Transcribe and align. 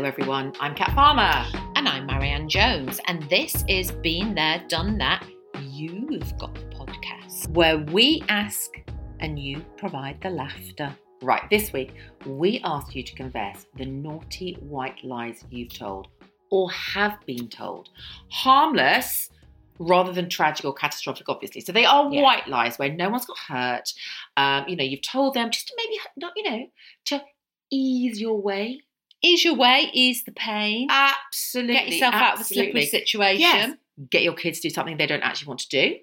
Hello, 0.00 0.08
everyone. 0.08 0.54
I'm 0.60 0.74
Kat 0.74 0.94
Farmer. 0.94 1.44
And 1.76 1.86
I'm 1.86 2.06
Marianne 2.06 2.48
Jones, 2.48 3.02
and 3.06 3.22
this 3.24 3.62
is 3.68 3.92
Been 3.92 4.34
There, 4.34 4.64
Done 4.66 4.96
That. 4.96 5.26
You've 5.60 6.38
got 6.38 6.54
the 6.54 6.62
podcast 6.74 7.50
where 7.50 7.76
we 7.76 8.24
ask 8.30 8.70
and 9.18 9.38
you 9.38 9.62
provide 9.76 10.18
the 10.22 10.30
laughter. 10.30 10.96
Right, 11.20 11.42
this 11.50 11.74
week 11.74 11.92
we 12.24 12.62
asked 12.64 12.96
you 12.96 13.02
to 13.02 13.14
confess 13.14 13.66
the 13.76 13.84
naughty 13.84 14.54
white 14.60 15.04
lies 15.04 15.44
you've 15.50 15.74
told 15.74 16.08
or 16.50 16.70
have 16.70 17.18
been 17.26 17.48
told. 17.48 17.90
Harmless 18.30 19.28
rather 19.78 20.12
than 20.14 20.30
tragic 20.30 20.64
or 20.64 20.72
catastrophic, 20.72 21.28
obviously. 21.28 21.60
So 21.60 21.72
they 21.72 21.84
are 21.84 22.10
Yeah. 22.10 22.22
white 22.22 22.48
lies 22.48 22.78
where 22.78 22.90
no 22.90 23.10
one's 23.10 23.26
got 23.26 23.36
hurt. 23.36 23.92
Um, 24.38 24.66
you 24.66 24.76
know, 24.76 24.84
you've 24.84 25.02
told 25.02 25.34
them 25.34 25.50
just 25.50 25.68
to 25.68 25.74
maybe 25.76 26.00
not, 26.16 26.32
you 26.36 26.50
know, 26.50 26.66
to 27.04 27.22
ease 27.70 28.18
your 28.18 28.40
way. 28.40 28.80
Ease 29.22 29.44
your 29.44 29.54
way, 29.54 29.90
ease 29.92 30.24
the 30.24 30.32
pain, 30.32 30.88
Absolutely. 30.90 31.74
get 31.74 31.88
yourself 31.88 32.14
out 32.14 32.34
of 32.34 32.40
a 32.40 32.44
slippery 32.44 32.86
situation. 32.86 33.40
Yes. 33.40 33.74
Get 34.10 34.22
your 34.22 34.34
kids 34.34 34.60
to 34.60 34.68
do 34.68 34.74
something 34.74 34.96
they 34.96 35.06
don't 35.06 35.22
actually 35.22 35.48
want 35.48 35.60
to 35.60 35.68
do. 35.68 35.96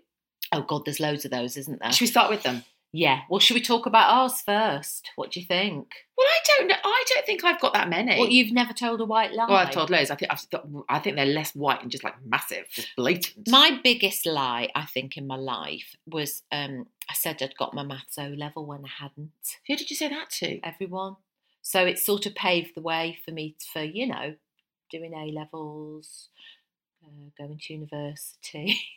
Oh, 0.51 0.61
God, 0.61 0.85
there's 0.85 0.99
loads 0.99 1.25
of 1.25 1.31
those, 1.31 1.57
isn't 1.57 1.81
there? 1.81 1.91
Should 1.91 2.01
we 2.01 2.07
start 2.07 2.29
with 2.29 2.43
them? 2.43 2.63
Yeah. 2.93 3.21
Well, 3.29 3.39
should 3.39 3.55
we 3.55 3.61
talk 3.61 3.85
about 3.85 4.09
ours 4.11 4.41
first? 4.41 5.11
What 5.17 5.31
do 5.31 5.39
you 5.39 5.45
think? 5.45 5.87
Well, 6.17 6.25
I 6.27 6.39
don't 6.47 6.67
know. 6.67 6.75
I 6.83 7.03
don't 7.09 7.25
think 7.25 7.43
I've 7.43 7.59
got 7.59 7.73
that 7.73 7.89
many. 7.89 8.17
What, 8.17 8.31
you've 8.31 8.53
never 8.53 8.73
told 8.73 9.01
a 9.01 9.05
white 9.05 9.33
lie? 9.33 9.45
Well, 9.47 9.57
I've 9.57 9.71
told 9.71 9.89
loads. 9.89 10.09
I 10.09 10.15
think 10.15 10.31
I've 10.31 10.49
got, 10.49 10.65
I 10.87 10.99
think 10.99 11.15
they're 11.15 11.25
less 11.25 11.53
white 11.53 11.81
and 11.81 11.91
just 11.91 12.03
like 12.03 12.15
massive, 12.25 12.65
just 12.71 12.87
blatant. 12.95 13.49
My 13.49 13.79
biggest 13.83 14.25
lie, 14.25 14.69
I 14.73 14.85
think, 14.85 15.17
in 15.17 15.27
my 15.27 15.35
life 15.35 15.95
was 16.07 16.43
um, 16.51 16.87
I 17.09 17.13
said 17.13 17.41
I'd 17.41 17.57
got 17.57 17.73
my 17.73 17.83
maths 17.83 18.17
O 18.17 18.27
level 18.27 18.65
when 18.65 18.85
I 18.85 19.03
hadn't. 19.03 19.31
Who 19.67 19.75
did 19.75 19.89
you 19.89 19.95
say 19.95 20.07
that 20.09 20.29
to? 20.31 20.59
everyone. 20.63 21.17
So 21.67 21.85
it 21.85 21.99
sort 21.99 22.25
of 22.25 22.33
paved 22.33 22.75
the 22.75 22.81
way 22.81 23.17
for 23.25 23.31
me 23.31 23.57
for, 23.73 23.83
you 23.83 24.07
know, 24.07 24.35
doing 24.89 25.13
A 25.13 25.33
levels, 25.37 26.29
uh, 27.03 27.29
going 27.37 27.59
to 27.61 27.73
university. 27.73 28.79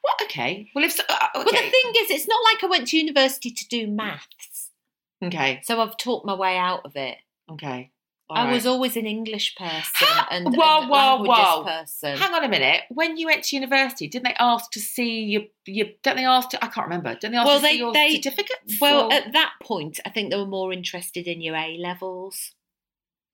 What? 0.00 0.14
Okay. 0.22 0.70
Well, 0.74 0.84
if 0.84 0.92
so, 0.92 1.02
uh, 1.06 1.28
But 1.34 1.50
the 1.50 1.52
thing 1.52 1.92
is, 1.98 2.10
it's 2.10 2.26
not 2.26 2.40
like 2.50 2.64
I 2.64 2.66
went 2.66 2.88
to 2.88 2.96
university 2.96 3.50
to 3.50 3.68
do 3.68 3.86
maths. 3.86 4.70
okay. 5.22 5.60
So 5.64 5.82
I've 5.82 5.98
taught 5.98 6.24
my 6.24 6.32
way 6.32 6.56
out 6.56 6.86
of 6.86 6.96
it. 6.96 7.18
Okay. 7.50 7.90
I 8.28 8.46
All 8.46 8.52
was 8.52 8.66
always 8.66 8.96
an 8.96 9.06
English 9.06 9.54
person 9.54 10.08
Ha- 10.08 10.28
and, 10.32 10.46
whoa, 10.56 10.80
and 10.80 10.90
whoa, 11.28 11.62
person. 11.64 12.16
Hang 12.18 12.34
on 12.34 12.42
a 12.42 12.48
minute. 12.48 12.82
When 12.88 13.16
you 13.16 13.26
went 13.26 13.44
to 13.44 13.56
university, 13.56 14.08
didn't 14.08 14.24
they 14.24 14.34
ask 14.40 14.70
to 14.72 14.80
see 14.80 15.22
your? 15.24 15.42
your 15.66 15.86
don't 16.02 16.16
they 16.16 16.24
ask 16.24 16.48
to? 16.50 16.64
I 16.64 16.66
can't 16.68 16.86
remember. 16.88 17.14
Don't 17.20 17.30
they 17.30 17.36
ask 17.38 17.46
Well, 17.46 17.58
to 17.58 17.62
they- 17.62 17.70
see 17.72 17.78
your 17.78 17.92
they- 17.92 18.14
certificates? 18.16 18.78
well, 18.80 19.06
or- 19.06 19.12
at 19.12 19.32
that 19.32 19.52
point, 19.62 20.00
I 20.04 20.10
think 20.10 20.30
they 20.30 20.36
were 20.36 20.44
more 20.46 20.72
interested 20.72 21.28
in 21.28 21.40
your 21.40 21.54
A 21.54 21.76
levels, 21.78 22.52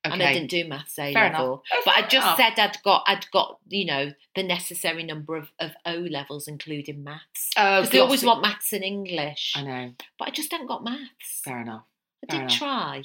okay. 0.04 0.12
and 0.12 0.22
I 0.22 0.34
didn't 0.34 0.50
do 0.50 0.66
maths 0.68 0.98
A 0.98 1.12
Fair 1.14 1.30
level. 1.30 1.62
Oh, 1.72 1.82
But 1.86 1.94
I 1.94 2.02
just 2.02 2.14
enough. 2.26 2.36
said 2.36 2.58
I'd 2.58 2.82
got 2.82 3.04
I'd 3.06 3.30
got 3.30 3.60
you 3.68 3.86
know 3.86 4.12
the 4.34 4.42
necessary 4.42 5.04
number 5.04 5.36
of, 5.36 5.52
of 5.58 5.70
O 5.86 5.94
levels, 5.94 6.46
including 6.48 7.02
maths. 7.02 7.48
Oh, 7.56 7.76
Because 7.80 7.90
they 7.92 7.98
always 8.00 8.24
want 8.24 8.42
maths 8.42 8.74
and 8.74 8.84
English, 8.84 9.54
I 9.56 9.62
know. 9.62 9.92
but 10.18 10.28
I 10.28 10.30
just 10.32 10.52
haven't 10.52 10.66
got 10.66 10.84
maths. 10.84 11.40
Fair 11.44 11.60
enough. 11.62 11.84
I 12.22 12.30
fair 12.30 12.40
did 12.40 12.44
enough. 12.46 12.58
try. 12.58 13.02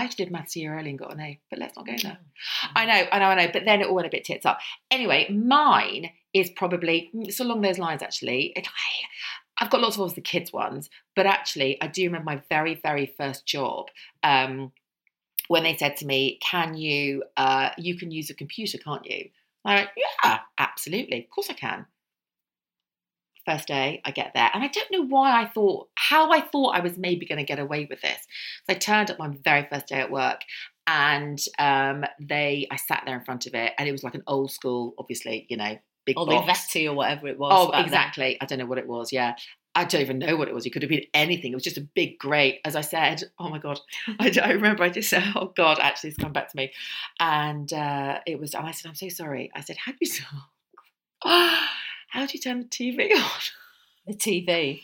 I 0.00 0.04
actually 0.04 0.24
did 0.24 0.32
maths 0.32 0.56
a 0.56 0.60
year 0.60 0.78
early 0.78 0.88
and 0.88 0.98
got 0.98 1.12
an 1.12 1.20
A, 1.20 1.38
but 1.50 1.58
let's 1.58 1.76
not 1.76 1.86
go 1.86 1.94
there. 2.02 2.16
Oh. 2.18 2.68
I 2.74 2.86
know, 2.86 3.06
I 3.12 3.18
know, 3.18 3.26
I 3.26 3.34
know. 3.34 3.50
But 3.52 3.66
then 3.66 3.82
it 3.82 3.86
all 3.86 3.94
went 3.94 4.06
a 4.06 4.10
bit 4.10 4.24
tits 4.24 4.46
up. 4.46 4.58
Anyway, 4.90 5.28
mine 5.30 6.10
is 6.32 6.48
probably 6.48 7.10
it's 7.12 7.38
along 7.38 7.60
those 7.60 7.78
lines. 7.78 8.02
Actually, 8.02 8.54
it, 8.56 8.66
I, 8.66 9.62
I've 9.62 9.70
got 9.70 9.82
lots 9.82 9.96
of 9.96 10.02
obviously 10.02 10.22
kids 10.22 10.54
ones, 10.54 10.88
but 11.14 11.26
actually, 11.26 11.80
I 11.82 11.86
do 11.86 12.04
remember 12.04 12.24
my 12.24 12.42
very, 12.48 12.80
very 12.82 13.12
first 13.18 13.44
job 13.44 13.88
um, 14.22 14.72
when 15.48 15.64
they 15.64 15.76
said 15.76 15.98
to 15.98 16.06
me, 16.06 16.38
"Can 16.42 16.74
you? 16.74 17.22
Uh, 17.36 17.68
you 17.76 17.98
can 17.98 18.10
use 18.10 18.30
a 18.30 18.34
computer, 18.34 18.78
can't 18.78 19.04
you?" 19.04 19.28
I 19.66 19.74
went, 19.74 19.90
"Yeah, 19.98 20.38
absolutely. 20.56 21.24
Of 21.24 21.30
course 21.30 21.50
I 21.50 21.54
can." 21.54 21.84
First 23.46 23.68
day, 23.68 24.02
I 24.04 24.10
get 24.10 24.32
there, 24.34 24.50
and 24.52 24.62
I 24.62 24.68
don't 24.68 24.90
know 24.92 25.06
why 25.06 25.42
I 25.42 25.48
thought 25.48 25.88
how 25.94 26.30
I 26.30 26.40
thought 26.40 26.76
I 26.76 26.80
was 26.80 26.98
maybe 26.98 27.26
going 27.26 27.38
to 27.38 27.44
get 27.44 27.58
away 27.58 27.86
with 27.88 28.00
this. 28.00 28.18
So 28.68 28.74
I 28.74 28.74
turned 28.74 29.10
up 29.10 29.18
my 29.18 29.28
very 29.44 29.66
first 29.70 29.86
day 29.88 29.96
at 30.00 30.10
work, 30.10 30.40
and 30.86 31.38
um, 31.58 32.04
they 32.20 32.66
I 32.70 32.76
sat 32.76 33.04
there 33.06 33.18
in 33.18 33.24
front 33.24 33.46
of 33.46 33.54
it, 33.54 33.72
and 33.78 33.88
it 33.88 33.92
was 33.92 34.04
like 34.04 34.14
an 34.14 34.22
old 34.26 34.50
school, 34.50 34.94
obviously, 34.98 35.46
you 35.48 35.56
know, 35.56 35.78
big 36.04 36.18
Or 36.18 36.26
box. 36.26 36.46
Olivetti 36.46 36.86
or 36.90 36.94
whatever 36.94 37.28
it 37.28 37.38
was. 37.38 37.52
Oh, 37.54 37.70
back 37.70 37.78
then. 37.78 37.84
exactly. 37.86 38.38
I 38.40 38.46
don't 38.46 38.58
know 38.58 38.66
what 38.66 38.78
it 38.78 38.86
was. 38.86 39.12
Yeah. 39.12 39.34
I 39.74 39.84
don't 39.84 40.00
even 40.00 40.18
know 40.18 40.36
what 40.36 40.48
it 40.48 40.54
was. 40.54 40.66
It 40.66 40.70
could 40.70 40.82
have 40.82 40.88
been 40.88 41.04
anything. 41.14 41.52
It 41.52 41.54
was 41.54 41.62
just 41.62 41.78
a 41.78 41.86
big 41.94 42.18
grate. 42.18 42.58
As 42.64 42.74
I 42.74 42.80
said, 42.80 43.22
oh 43.38 43.48
my 43.48 43.58
God. 43.58 43.78
I, 44.18 44.32
I 44.42 44.50
remember 44.52 44.82
I 44.82 44.88
just 44.88 45.08
said, 45.08 45.22
oh 45.36 45.52
God, 45.56 45.78
actually, 45.80 46.10
it's 46.10 46.18
come 46.18 46.32
back 46.32 46.50
to 46.50 46.56
me. 46.56 46.72
And 47.20 47.72
uh, 47.72 48.18
it 48.26 48.40
was, 48.40 48.54
and 48.54 48.66
I 48.66 48.72
said, 48.72 48.88
I'm 48.88 48.96
so 48.96 49.08
sorry. 49.08 49.50
I 49.54 49.60
said, 49.60 49.76
how 49.76 49.92
do 49.92 49.98
you, 50.00 50.10
how 52.10 52.26
do 52.26 52.32
you 52.34 52.40
turn 52.40 52.60
the 52.60 52.66
TV 52.66 53.12
on? 53.16 53.30
The 54.06 54.14
TV. 54.14 54.82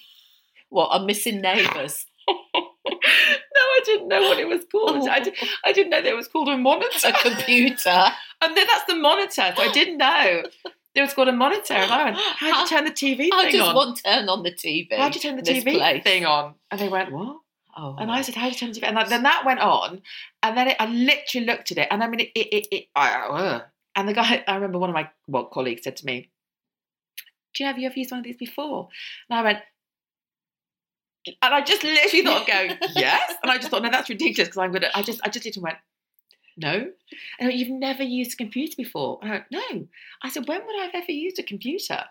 What? 0.68 0.88
I'm 0.92 1.06
missing 1.06 1.40
neighbours. 1.40 2.06
no, 2.28 2.34
I 2.54 3.80
didn't 3.84 4.08
know 4.08 4.22
what 4.22 4.38
it 4.38 4.48
was 4.48 4.62
called. 4.70 5.08
I, 5.08 5.20
did, 5.20 5.34
I 5.64 5.72
didn't 5.72 5.90
know 5.90 6.02
that 6.02 6.08
it 6.08 6.16
was 6.16 6.28
called 6.28 6.48
a 6.48 6.56
monitor. 6.56 7.08
a 7.08 7.12
computer. 7.12 8.06
And 8.42 8.54
then 8.54 8.66
that's 8.66 8.84
the 8.84 8.96
monitor. 8.96 9.54
So 9.56 9.62
I 9.62 9.72
didn't 9.72 9.96
know. 9.96 10.42
It 10.94 11.00
was 11.00 11.14
called 11.14 11.28
a 11.28 11.32
monitor. 11.32 11.72
And 11.72 11.90
I 11.90 12.04
went, 12.04 12.16
how 12.18 12.52
do 12.52 12.60
you 12.60 12.66
turn 12.68 12.84
the 12.84 12.90
TV 12.90 13.30
I 13.32 13.44
thing 13.44 13.52
just 13.52 13.68
on? 13.70 13.74
want 13.74 14.00
turn 14.04 14.28
on 14.28 14.42
the 14.42 14.52
TV. 14.52 14.94
How 14.94 15.08
do 15.08 15.18
you 15.18 15.22
turn 15.22 15.36
the 15.36 15.42
TV 15.42 15.78
place. 15.78 16.02
thing 16.02 16.26
on? 16.26 16.54
And 16.70 16.78
they 16.78 16.90
went, 16.90 17.12
what? 17.12 17.38
Oh, 17.74 17.96
And 17.98 18.10
I 18.10 18.20
said, 18.20 18.34
how 18.34 18.42
do 18.42 18.48
you 18.50 18.54
turn 18.56 18.72
the 18.72 18.80
TV? 18.80 18.88
And 18.88 19.10
then 19.10 19.22
that 19.22 19.44
went 19.46 19.60
on. 19.60 20.02
And 20.42 20.56
then 20.56 20.68
it, 20.68 20.76
I 20.78 20.84
literally 20.84 21.46
looked 21.46 21.72
at 21.72 21.78
it. 21.78 21.88
And 21.90 22.04
I 22.04 22.08
mean, 22.08 22.20
it, 22.20 22.30
it, 22.34 22.48
it, 22.52 22.68
it 22.70 22.84
I, 22.94 23.14
uh, 23.14 23.60
and 23.94 24.06
the 24.06 24.12
guy, 24.12 24.44
I 24.46 24.54
remember 24.54 24.78
one 24.78 24.90
of 24.90 24.94
my 24.94 25.08
well, 25.26 25.46
colleagues 25.46 25.84
said 25.84 25.96
to 25.96 26.06
me, 26.06 26.28
do 27.56 27.64
you 27.64 27.68
have 27.68 27.78
you 27.78 27.86
ever 27.86 27.98
used 27.98 28.10
one 28.10 28.20
of 28.20 28.24
these 28.24 28.36
before? 28.36 28.88
And 29.30 29.38
I 29.38 29.42
went, 29.42 29.58
and 31.26 31.54
I 31.54 31.60
just 31.62 31.82
literally 31.82 32.24
thought 32.24 32.42
of 32.42 32.46
going, 32.46 32.78
yes. 32.94 33.34
And 33.42 33.50
I 33.50 33.56
just 33.56 33.70
thought, 33.70 33.82
no, 33.82 33.90
that's 33.90 34.08
ridiculous 34.08 34.48
because 34.48 34.58
I'm 34.58 34.72
gonna. 34.72 34.90
I 34.94 35.02
just, 35.02 35.20
I 35.24 35.28
just 35.28 35.44
literally 35.44 35.64
went, 35.64 35.78
no. 36.56 36.72
And 36.72 36.92
I 37.40 37.44
went, 37.46 37.56
you've 37.56 37.70
never 37.70 38.02
used 38.02 38.34
a 38.34 38.36
computer 38.36 38.74
before. 38.76 39.18
And 39.22 39.30
I 39.30 39.34
went, 39.34 39.46
no. 39.50 39.86
I 40.22 40.30
said, 40.30 40.46
when 40.46 40.64
would 40.64 40.80
I 40.80 40.84
have 40.84 40.94
ever 40.94 41.12
used 41.12 41.38
a 41.38 41.42
computer? 41.42 42.04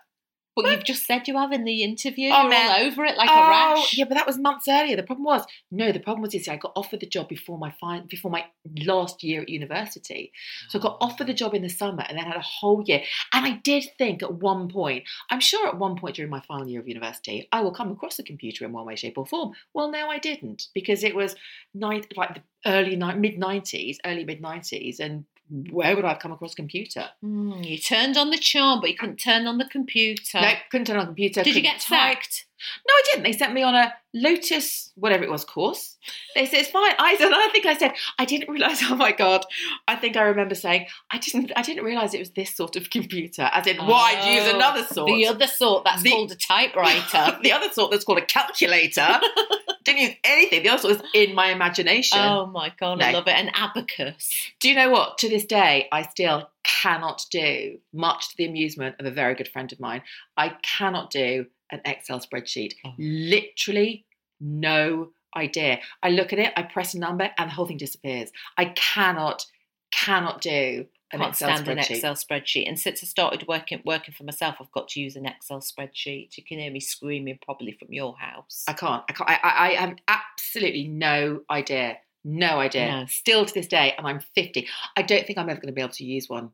But 0.56 0.70
you've 0.70 0.84
just 0.84 1.04
said 1.04 1.28
you 1.28 1.36
have 1.36 1.52
in 1.52 1.64
the 1.64 1.82
interview. 1.82 2.30
Oh, 2.32 2.42
You're 2.42 2.50
man. 2.50 2.70
all 2.70 2.86
over 2.86 3.04
it 3.04 3.18
like 3.18 3.28
oh, 3.30 3.34
a 3.34 3.48
rash. 3.48 3.96
yeah, 3.96 4.06
but 4.06 4.14
that 4.14 4.26
was 4.26 4.38
months 4.38 4.66
earlier. 4.66 4.96
The 4.96 5.02
problem 5.02 5.26
was, 5.26 5.44
no, 5.70 5.92
the 5.92 6.00
problem 6.00 6.22
was, 6.22 6.32
you 6.32 6.40
see, 6.40 6.50
I 6.50 6.56
got 6.56 6.72
offered 6.74 7.00
the 7.00 7.06
job 7.06 7.28
before 7.28 7.58
my 7.58 7.74
fine, 7.78 8.06
before 8.08 8.30
my 8.30 8.46
last 8.84 9.22
year 9.22 9.42
at 9.42 9.50
university. 9.50 10.32
So 10.70 10.78
I 10.78 10.82
got 10.82 10.96
ah. 10.98 11.06
offered 11.06 11.26
the 11.26 11.34
job 11.34 11.54
in 11.54 11.60
the 11.60 11.68
summer 11.68 12.04
and 12.08 12.16
then 12.16 12.24
had 12.24 12.36
a 12.36 12.40
whole 12.40 12.82
year. 12.86 13.02
And 13.34 13.44
I 13.44 13.60
did 13.62 13.84
think 13.98 14.22
at 14.22 14.32
one 14.32 14.70
point, 14.70 15.04
I'm 15.30 15.40
sure 15.40 15.68
at 15.68 15.78
one 15.78 15.96
point 15.96 16.16
during 16.16 16.30
my 16.30 16.40
final 16.40 16.66
year 16.66 16.80
of 16.80 16.88
university, 16.88 17.46
I 17.52 17.60
will 17.60 17.74
come 17.74 17.92
across 17.92 18.18
a 18.18 18.22
computer 18.22 18.64
in 18.64 18.72
one 18.72 18.86
way, 18.86 18.96
shape, 18.96 19.18
or 19.18 19.26
form. 19.26 19.52
Well, 19.74 19.90
no, 19.90 20.08
I 20.08 20.18
didn't 20.18 20.68
because 20.74 21.04
it 21.04 21.14
was 21.14 21.36
night 21.74 22.14
like 22.16 22.34
the 22.34 22.42
early 22.64 22.96
mid 22.96 23.38
90s, 23.38 23.98
early 24.06 24.24
mid 24.24 24.40
90s, 24.40 25.00
and 25.00 25.26
where 25.48 25.94
would 25.94 26.04
I 26.04 26.10
have 26.10 26.18
come 26.18 26.32
across 26.32 26.52
a 26.52 26.56
computer? 26.56 27.08
Mm, 27.24 27.64
you 27.64 27.78
turned 27.78 28.16
on 28.16 28.30
the 28.30 28.38
charm, 28.38 28.80
but 28.80 28.90
you 28.90 28.96
couldn't 28.96 29.18
turn 29.18 29.46
on 29.46 29.58
the 29.58 29.64
computer. 29.64 30.40
No, 30.40 30.52
couldn't 30.70 30.86
turn 30.86 30.96
on 30.96 31.04
a 31.04 31.06
computer. 31.06 31.42
Did 31.42 31.54
you 31.54 31.62
get 31.62 31.80
type. 31.80 32.22
sacked? 32.22 32.46
No, 32.88 32.92
I 32.92 33.02
didn't. 33.10 33.24
They 33.24 33.32
sent 33.32 33.52
me 33.52 33.62
on 33.62 33.74
a 33.74 33.92
Lotus, 34.14 34.92
whatever 34.94 35.24
it 35.24 35.30
was, 35.30 35.44
course. 35.44 35.96
They 36.34 36.46
said 36.46 36.60
it's 36.60 36.70
fine. 36.70 36.94
I 36.98 37.16
said, 37.16 37.30
I 37.32 37.48
think 37.52 37.66
I 37.66 37.76
said, 37.76 37.92
I 38.18 38.24
didn't 38.24 38.48
realize. 38.50 38.80
Oh 38.90 38.94
my 38.94 39.12
god! 39.12 39.44
I 39.88 39.96
think 39.96 40.16
I 40.16 40.22
remember 40.22 40.54
saying, 40.54 40.86
I 41.10 41.18
didn't, 41.18 41.52
I 41.56 41.62
didn't 41.62 41.84
realize 41.84 42.14
it 42.14 42.18
was 42.20 42.30
this 42.30 42.54
sort 42.54 42.76
of 42.76 42.88
computer. 42.88 43.50
As 43.52 43.66
in, 43.66 43.76
why 43.78 44.14
I'd 44.18 44.34
use 44.36 44.44
Oh, 44.52 44.56
another 44.56 44.84
sort. 44.84 45.08
The 45.08 45.26
other 45.26 45.46
sort, 45.46 45.84
that's 45.84 46.02
The- 46.02 46.10
called 46.10 46.32
a 46.32 46.36
typewriter. 46.36 47.38
the 47.42 47.52
other 47.52 47.68
sort 47.70 47.90
that's 47.90 48.04
called 48.04 48.18
a 48.18 48.24
calculator. 48.26 49.20
didn't 49.84 50.00
use 50.02 50.14
anything. 50.24 50.62
The 50.62 50.68
other 50.70 50.82
sort 50.82 50.98
was 51.00 51.08
in 51.14 51.34
my 51.34 51.48
imagination. 51.50 52.18
oh 52.20 52.46
my 52.46 52.72
god, 52.78 53.02
I 53.02 53.12
love 53.12 53.26
it. 53.28 53.34
An 53.36 53.50
abacus. 53.54 54.30
Do 54.60 54.68
you 54.68 54.74
know 54.74 54.90
what? 54.90 55.18
To 55.18 55.28
this 55.28 55.44
day, 55.44 55.88
I 55.92 56.02
still 56.02 56.48
cannot 56.66 57.24
do, 57.30 57.78
much 57.92 58.30
to 58.30 58.36
the 58.36 58.46
amusement 58.46 58.96
of 58.98 59.06
a 59.06 59.10
very 59.10 59.34
good 59.34 59.48
friend 59.48 59.72
of 59.72 59.80
mine, 59.80 60.02
I 60.36 60.56
cannot 60.62 61.10
do 61.10 61.46
an 61.70 61.80
Excel 61.84 62.20
spreadsheet. 62.20 62.74
Oh. 62.84 62.92
Literally 62.98 64.04
no 64.40 65.10
idea. 65.36 65.80
I 66.02 66.10
look 66.10 66.32
at 66.32 66.38
it, 66.38 66.52
I 66.56 66.62
press 66.62 66.94
a 66.94 66.98
number, 66.98 67.30
and 67.38 67.50
the 67.50 67.54
whole 67.54 67.66
thing 67.66 67.76
disappears. 67.76 68.30
I 68.56 68.66
cannot, 68.66 69.46
cannot 69.92 70.40
do 70.40 70.86
an 71.12 71.20
Can't 71.20 71.30
Excel 71.32 71.56
stand 71.56 71.68
an 71.68 71.78
spreadsheet. 71.78 71.90
Excel 71.90 72.14
spreadsheet. 72.14 72.68
And 72.68 72.78
since 72.78 73.02
I 73.02 73.06
started 73.06 73.46
working 73.46 73.80
working 73.84 74.12
for 74.12 74.24
myself, 74.24 74.56
I've 74.60 74.72
got 74.72 74.88
to 74.88 75.00
use 75.00 75.14
an 75.14 75.26
Excel 75.26 75.60
spreadsheet. 75.60 76.36
You 76.36 76.42
can 76.44 76.58
hear 76.58 76.70
me 76.70 76.80
screaming 76.80 77.38
probably 77.44 77.72
from 77.72 77.92
your 77.92 78.16
house. 78.16 78.64
I 78.66 78.72
can't. 78.72 79.04
I 79.08 79.12
can't. 79.12 79.30
I, 79.30 79.38
I, 79.42 79.68
I 79.68 79.72
have 79.74 79.96
absolutely 80.08 80.88
no 80.88 81.42
idea. 81.50 81.98
No 82.28 82.58
idea. 82.58 82.88
No. 82.90 83.06
Still 83.06 83.44
to 83.46 83.54
this 83.54 83.68
day, 83.68 83.94
and 83.96 84.04
I'm 84.06 84.18
50. 84.34 84.66
I 84.96 85.02
don't 85.02 85.24
think 85.26 85.38
I'm 85.38 85.48
ever 85.48 85.60
going 85.60 85.68
to 85.68 85.72
be 85.72 85.80
able 85.80 85.92
to 85.94 86.04
use 86.04 86.28
one. 86.28 86.50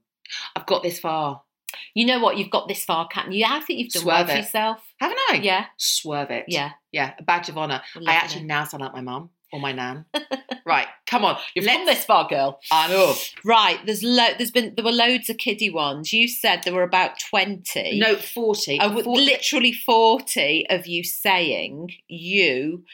I've 0.54 0.66
got 0.66 0.82
this 0.82 1.00
far. 1.00 1.42
You 1.94 2.04
know 2.04 2.20
what? 2.20 2.36
You've 2.36 2.50
got 2.50 2.69
this 2.69 2.84
far, 2.84 3.08
Captain. 3.08 3.32
Yeah, 3.32 3.48
I 3.52 3.60
think 3.60 3.78
you've 3.78 3.88
done 3.92 4.02
Swerve 4.02 4.26
well 4.28 4.36
it. 4.36 4.40
yourself. 4.40 4.78
Haven't 5.00 5.19
I? 5.30 5.40
Yeah, 5.42 5.64
Swerve 5.78 6.30
it. 6.30 6.44
yeah. 6.48 6.72
Yeah. 6.92 7.14
A 7.19 7.22
badge 7.22 7.48
of 7.48 7.56
honour. 7.56 7.80
I 8.06 8.12
actually 8.12 8.42
it. 8.42 8.46
now 8.48 8.64
sound 8.64 8.82
like 8.82 8.92
my 8.92 9.00
mum 9.00 9.30
or 9.50 9.60
my 9.60 9.72
nan. 9.72 10.04
right. 10.66 10.86
Come 11.06 11.24
on, 11.24 11.38
You've 11.54 11.64
let's- 11.64 11.76
come 11.78 11.86
this 11.86 12.04
far, 12.04 12.28
girl. 12.28 12.60
I 12.70 12.88
know. 12.88 13.14
Right, 13.44 13.78
there's 13.86 14.02
lo- 14.02 14.34
there's 14.36 14.50
been 14.50 14.75
there 14.76 14.84
were 14.84 14.92
loads 14.92 15.30
of 15.30 15.38
kiddie 15.38 15.70
ones. 15.70 16.12
You 16.12 16.28
said 16.28 16.62
there 16.64 16.75
were 16.75 16.82
about 16.82 17.18
twenty. 17.30 17.98
No, 17.98 18.16
forty. 18.16 18.78
I 18.78 18.86
would 18.88 19.04
Forty- 19.06 19.25
literally 19.25 19.72
40 19.72 20.66
of 20.68 20.86
you 20.86 21.02
saying 21.04 21.90
you 22.08 22.84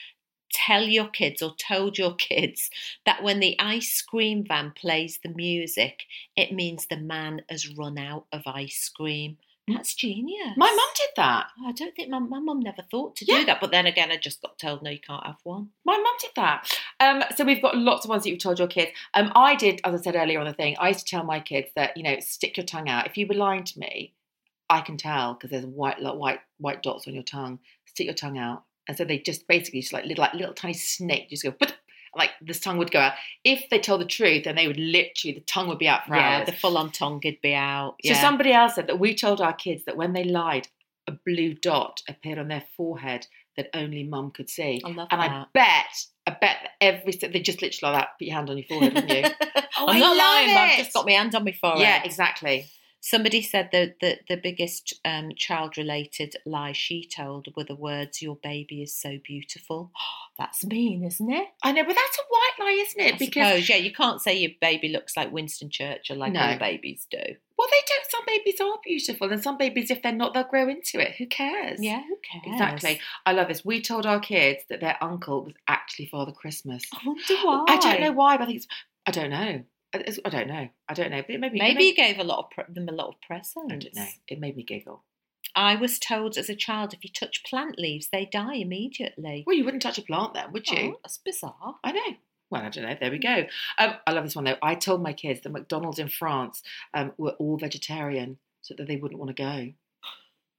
tell 0.52 0.82
your 0.82 1.08
kids 1.08 1.42
or 1.42 1.54
told 1.56 1.98
your 1.98 2.14
kids 2.16 2.70
that 3.06 3.22
when 3.22 3.40
the 3.40 3.56
ice 3.58 4.02
cream 4.02 4.44
van 4.46 4.72
plays 4.72 5.18
the 5.22 5.28
music, 5.30 6.04
it 6.36 6.52
means 6.52 6.86
the 6.86 6.96
man 6.96 7.42
has 7.48 7.68
run 7.76 7.98
out 7.98 8.26
of 8.32 8.42
ice 8.46 8.88
cream. 8.94 9.38
That's 9.70 9.94
genius. 9.94 10.54
My 10.56 10.66
mum 10.74 10.88
did 10.96 11.10
that. 11.16 11.48
I 11.66 11.72
don't 11.72 11.94
think 11.94 12.08
my, 12.08 12.18
my 12.18 12.38
mum 12.38 12.60
never 12.60 12.80
thought 12.90 13.16
to 13.16 13.26
Yeah. 13.28 13.40
do 13.40 13.44
that, 13.46 13.60
but 13.60 13.70
then 13.70 13.84
again, 13.84 14.10
I 14.10 14.16
just 14.16 14.40
got 14.40 14.58
told 14.58 14.82
no, 14.82 14.88
you 14.88 14.98
can't 14.98 15.26
have 15.26 15.36
one. 15.44 15.68
My 15.84 15.94
mum 15.98 16.14
did 16.20 16.30
that. 16.36 16.72
Um, 17.00 17.22
so 17.36 17.44
we've 17.44 17.60
got 17.60 17.76
lots 17.76 18.06
of 18.06 18.08
ones 18.08 18.22
that 18.22 18.30
you've 18.30 18.38
told 18.38 18.58
your 18.58 18.66
kids. 18.68 18.92
Um, 19.12 19.30
I 19.34 19.56
did, 19.56 19.82
as 19.84 20.00
I 20.00 20.02
said 20.02 20.16
earlier 20.16 20.40
on 20.40 20.46
the 20.46 20.54
thing, 20.54 20.74
I 20.80 20.88
used 20.88 21.00
to 21.00 21.04
tell 21.04 21.22
my 21.22 21.38
kids 21.40 21.68
that 21.76 21.94
you 21.98 22.02
know, 22.02 22.16
stick 22.20 22.56
your 22.56 22.64
tongue 22.64 22.88
out. 22.88 23.06
If 23.06 23.18
you 23.18 23.26
were 23.26 23.34
lying 23.34 23.64
to 23.64 23.78
me, 23.78 24.14
I 24.70 24.80
can 24.80 24.96
tell 24.96 25.34
because 25.34 25.50
there's 25.50 25.66
white, 25.66 26.00
white, 26.02 26.40
white 26.56 26.82
dots 26.82 27.06
on 27.06 27.12
your 27.12 27.22
tongue. 27.22 27.58
Stick 27.84 28.06
your 28.06 28.14
tongue 28.14 28.38
out, 28.38 28.64
and 28.88 28.96
so 28.96 29.04
they 29.04 29.18
just 29.18 29.46
basically 29.46 29.80
just 29.80 29.92
like 29.92 30.04
little, 30.04 30.22
like 30.22 30.34
little 30.34 30.54
tiny 30.54 30.74
snake, 30.74 31.30
just 31.30 31.44
go. 31.44 31.52
"Put," 31.52 31.74
Like 32.16 32.30
this 32.40 32.58
tongue 32.58 32.78
would 32.78 32.90
go 32.90 33.00
out. 33.00 33.12
If 33.44 33.68
they 33.70 33.78
told 33.78 34.00
the 34.00 34.06
truth, 34.06 34.44
then 34.44 34.56
they 34.56 34.66
would 34.66 34.78
literally 34.78 35.34
the 35.34 35.44
tongue 35.46 35.68
would 35.68 35.78
be 35.78 35.86
out 35.86 36.06
for 36.06 36.16
yeah, 36.16 36.38
hours. 36.38 36.46
the 36.46 36.52
full 36.52 36.78
on 36.78 36.90
tongue 36.90 37.20
would 37.22 37.40
be 37.42 37.54
out. 37.54 37.96
So 38.02 38.14
somebody 38.14 38.52
else 38.52 38.74
said 38.74 38.86
that 38.86 38.98
we 38.98 39.14
told 39.14 39.42
our 39.42 39.52
kids 39.52 39.84
that 39.84 39.96
when 39.96 40.14
they 40.14 40.24
lied, 40.24 40.68
a 41.06 41.12
blue 41.12 41.54
dot 41.54 42.02
appeared 42.08 42.38
on 42.38 42.48
their 42.48 42.64
forehead 42.76 43.26
that 43.56 43.68
only 43.74 44.04
mum 44.04 44.30
could 44.30 44.48
see. 44.48 44.80
I 44.84 44.88
love 44.90 45.08
And 45.10 45.20
I 45.20 45.44
bet, 45.52 46.04
I 46.26 46.30
bet 46.30 46.58
that 46.62 46.70
every 46.80 47.12
they 47.12 47.40
just 47.40 47.60
literally 47.60 47.92
like 47.92 48.02
that. 48.02 48.10
Put 48.18 48.26
your 48.26 48.36
hand 48.36 48.50
on 48.50 48.56
your 48.56 48.66
forehead, 48.66 48.94
wouldn't 48.94 49.12
you? 49.12 49.30
Oh, 49.80 49.86
I'm 49.86 49.96
I 49.96 50.00
not 50.00 50.08
love 50.08 50.16
lying, 50.16 50.48
but 50.48 50.60
I've 50.60 50.78
just 50.78 50.92
got 50.92 51.06
my 51.06 51.12
hand 51.12 51.34
on 51.36 51.44
my 51.44 51.52
forehead. 51.52 51.80
yeah, 51.80 52.02
exactly. 52.02 52.66
Somebody 53.00 53.42
said 53.42 53.70
that 53.72 54.00
the, 54.00 54.18
the 54.28 54.36
biggest 54.36 54.92
um, 55.04 55.30
child 55.36 55.78
related 55.78 56.34
lie 56.44 56.72
she 56.72 57.06
told 57.08 57.46
were 57.56 57.64
the 57.64 57.76
words, 57.76 58.20
Your 58.20 58.36
baby 58.36 58.82
is 58.82 58.94
so 58.94 59.18
beautiful. 59.24 59.92
That's 60.38 60.64
mean, 60.64 61.04
isn't 61.04 61.32
it? 61.32 61.48
I 61.64 61.72
know, 61.72 61.82
but 61.82 61.96
that's 61.96 62.16
a 62.16 62.22
white 62.28 62.64
lie, 62.64 62.84
isn't 62.86 63.00
it? 63.00 63.14
I 63.14 63.18
because 63.18 63.48
suppose, 63.48 63.68
yeah, 63.68 63.74
you 63.74 63.92
can't 63.92 64.20
say 64.20 64.36
your 64.38 64.52
baby 64.60 64.88
looks 64.88 65.16
like 65.16 65.32
Winston 65.32 65.68
Churchill 65.68 66.16
like 66.16 66.32
No. 66.32 66.40
all 66.40 66.58
babies 66.58 67.08
do. 67.10 67.18
well, 67.18 67.68
they 67.68 67.82
don't. 67.88 68.08
Some 68.08 68.22
babies 68.24 68.60
are 68.60 68.78
beautiful, 68.84 69.32
and 69.32 69.42
some 69.42 69.58
babies, 69.58 69.90
if 69.90 70.00
they're 70.00 70.12
not, 70.12 70.34
they'll 70.34 70.44
grow 70.44 70.68
into 70.68 71.00
it. 71.00 71.16
Who 71.16 71.26
cares? 71.26 71.82
Yeah, 71.82 72.02
who 72.02 72.16
cares? 72.30 72.52
Exactly. 72.54 73.00
I 73.26 73.32
love 73.32 73.48
this. 73.48 73.64
We 73.64 73.80
told 73.80 74.06
our 74.06 74.20
kids 74.20 74.62
that 74.70 74.78
their 74.80 74.96
uncle 75.02 75.46
was 75.46 75.54
actually 75.66 76.06
Father 76.06 76.30
Christmas. 76.30 76.84
I 76.94 77.00
wonder 77.04 77.34
why. 77.42 77.64
I 77.68 77.76
don't 77.78 78.00
know 78.00 78.12
why, 78.12 78.36
but 78.36 78.44
I 78.44 78.46
think 78.46 78.56
it's. 78.58 78.68
I 79.06 79.10
don't 79.10 79.30
know. 79.30 79.64
I 79.94 80.28
don't 80.28 80.48
know. 80.48 80.68
I 80.88 80.94
don't 80.94 81.10
know. 81.10 81.22
But 81.22 81.30
it 81.30 81.40
made 81.40 81.52
me. 81.52 81.60
Maybe 81.60 81.84
you 81.84 81.94
gave 81.94 82.18
a 82.18 82.24
lot 82.24 82.40
of 82.40 82.50
pre- 82.50 82.74
them 82.74 82.88
a 82.88 82.92
lot 82.92 83.08
of 83.08 83.14
presents. 83.26 83.72
I 83.72 83.76
don't 83.76 83.94
know. 83.96 84.06
It 84.28 84.40
made 84.40 84.56
me 84.56 84.62
giggle. 84.62 85.04
I 85.54 85.76
was 85.76 85.98
told 85.98 86.36
as 86.36 86.50
a 86.50 86.54
child 86.54 86.92
if 86.92 87.02
you 87.02 87.10
touch 87.10 87.42
plant 87.44 87.78
leaves, 87.78 88.08
they 88.12 88.26
die 88.26 88.56
immediately. 88.56 89.44
Well, 89.46 89.56
you 89.56 89.64
wouldn't 89.64 89.82
touch 89.82 89.98
a 89.98 90.02
plant 90.02 90.34
then, 90.34 90.52
would 90.52 90.68
you? 90.68 90.94
Oh, 90.94 91.00
that's 91.02 91.18
bizarre. 91.18 91.76
I 91.82 91.92
know. 91.92 92.16
Well, 92.50 92.62
I 92.62 92.68
don't 92.68 92.84
know. 92.84 92.96
There 92.98 93.10
we 93.10 93.18
go. 93.18 93.44
Um, 93.78 93.94
I 94.06 94.12
love 94.12 94.24
this 94.24 94.36
one 94.36 94.44
though. 94.44 94.56
I 94.62 94.74
told 94.74 95.02
my 95.02 95.12
kids 95.12 95.40
that 95.42 95.50
McDonald's 95.50 95.98
in 95.98 96.08
France 96.08 96.62
um, 96.94 97.12
were 97.18 97.32
all 97.32 97.56
vegetarian, 97.58 98.38
so 98.62 98.74
that 98.76 98.86
they 98.88 98.96
wouldn't 98.96 99.18
want 99.20 99.34
to 99.34 99.42
go. 99.42 99.72